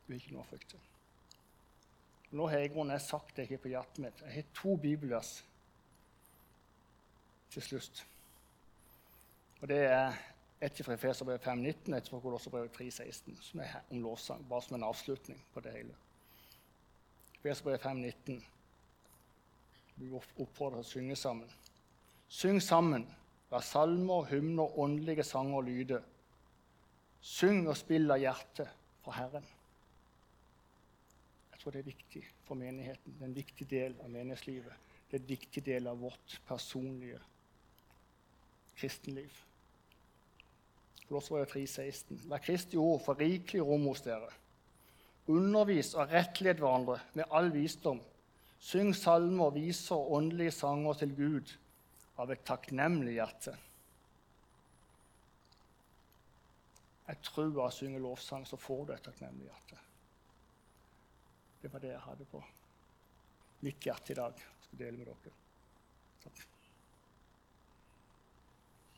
Du 0.03 0.11
har 0.11 0.19
ikke 0.19 0.33
noe 0.35 0.43
å 0.43 0.49
frykte. 0.49 0.81
Nå 2.33 2.49
har 2.49 2.59
jeg, 2.59 2.73
jeg 2.75 3.01
sagt 3.05 3.37
det 3.37 3.45
jeg 3.45 3.55
har 3.55 3.63
på 3.63 3.71
hjertet 3.71 4.03
mitt. 4.03 4.21
Jeg 4.25 4.35
har 4.35 4.51
to 4.57 4.75
bibelvers 4.75 5.31
til 7.53 7.61
slutt. 7.61 8.05
Og 9.61 9.69
det 9.69 9.79
er 9.85 10.17
ett 10.63 10.85
fra 10.85 10.93
Efeserbrevet 10.93 11.43
5,19 11.43 11.91
og 11.91 11.97
ett 11.97 12.09
fra 12.09 12.19
Kolosserbrevet 12.23 12.77
3,16, 12.79 13.35
som 13.41 13.59
er 13.59 13.81
om 13.89 14.01
lovsang, 14.03 14.45
bare 14.49 14.61
som 14.61 14.77
en 14.77 14.85
avslutning 14.87 15.41
på 15.53 15.63
det 15.65 15.73
hele. 15.75 15.95
Efeserbrevet 17.39 17.81
5,19. 17.81 18.39
Vi 19.95 20.09
oppfordrer 20.13 20.79
til 20.79 20.87
å 20.87 20.91
synge 20.93 21.17
sammen. 21.19 21.51
Syng 22.31 22.61
sammen. 22.63 23.05
La 23.51 23.59
salmer, 23.61 24.25
hymner, 24.31 24.79
åndelige 24.79 25.25
sanger 25.27 25.67
lyde. 25.67 25.99
Syng 27.21 27.67
og 27.67 27.77
spill 27.77 28.09
av 28.11 28.23
hjertet 28.23 28.71
for 29.03 29.13
Herren. 29.19 29.45
Jeg 31.51 31.59
tror 31.61 31.75
det 31.75 31.83
er 31.83 31.91
viktig 31.91 32.23
for 32.47 32.59
menigheten. 32.59 33.13
Det 33.13 33.21
er 33.21 33.29
en 33.29 33.37
viktig 33.37 33.69
del 33.69 33.99
av 34.01 34.09
menighetslivet. 34.11 34.89
Det 35.11 35.19
er 35.19 35.21
en 35.21 35.29
viktig 35.29 35.65
del 35.65 35.87
av 35.91 35.99
vårt 36.01 36.39
personlige 36.47 37.19
kristenliv. 38.79 39.43
Kolosserbrevet 41.07 41.51
3,16. 41.55 42.23
La 42.31 42.39
Kristi 42.41 42.79
ord 42.79 43.01
få 43.03 43.15
rikelig 43.19 43.63
rom 43.65 43.89
hos 43.89 44.03
dere. 44.05 44.29
Undervis 45.31 45.93
og 45.95 46.11
rettled 46.11 46.59
hverandre 46.59 46.99
med 47.17 47.29
all 47.31 47.51
visdom. 47.53 48.01
Syng 48.63 48.93
salmer, 48.95 49.51
viser 49.55 49.99
åndelige 50.15 50.55
sanger 50.55 50.99
til 51.01 51.15
Gud 51.17 51.53
av 52.19 52.31
et 52.31 52.43
takknemlig 52.47 53.17
hjerte. 53.17 53.55
Jeg 57.07 57.19
tror 57.27 57.49
av 57.51 57.65
å 57.67 57.73
synge 57.75 57.99
lovsang, 57.99 58.45
så 58.47 58.59
får 58.59 58.85
du 58.87 58.93
et 58.95 59.03
takknemlig 59.03 59.49
hjerte. 59.49 59.79
Det 61.63 61.71
var 61.71 61.83
det 61.83 61.91
jeg 61.91 62.05
hadde 62.07 62.27
på 62.31 62.39
mitt 63.63 63.85
hjerte 63.87 64.15
i 64.15 64.19
dag. 64.19 64.39
Jeg 64.39 64.67
skal 64.69 64.83
dele 64.85 64.99
med 64.99 65.11
dere. 65.11 65.35
Takk. 66.23 66.52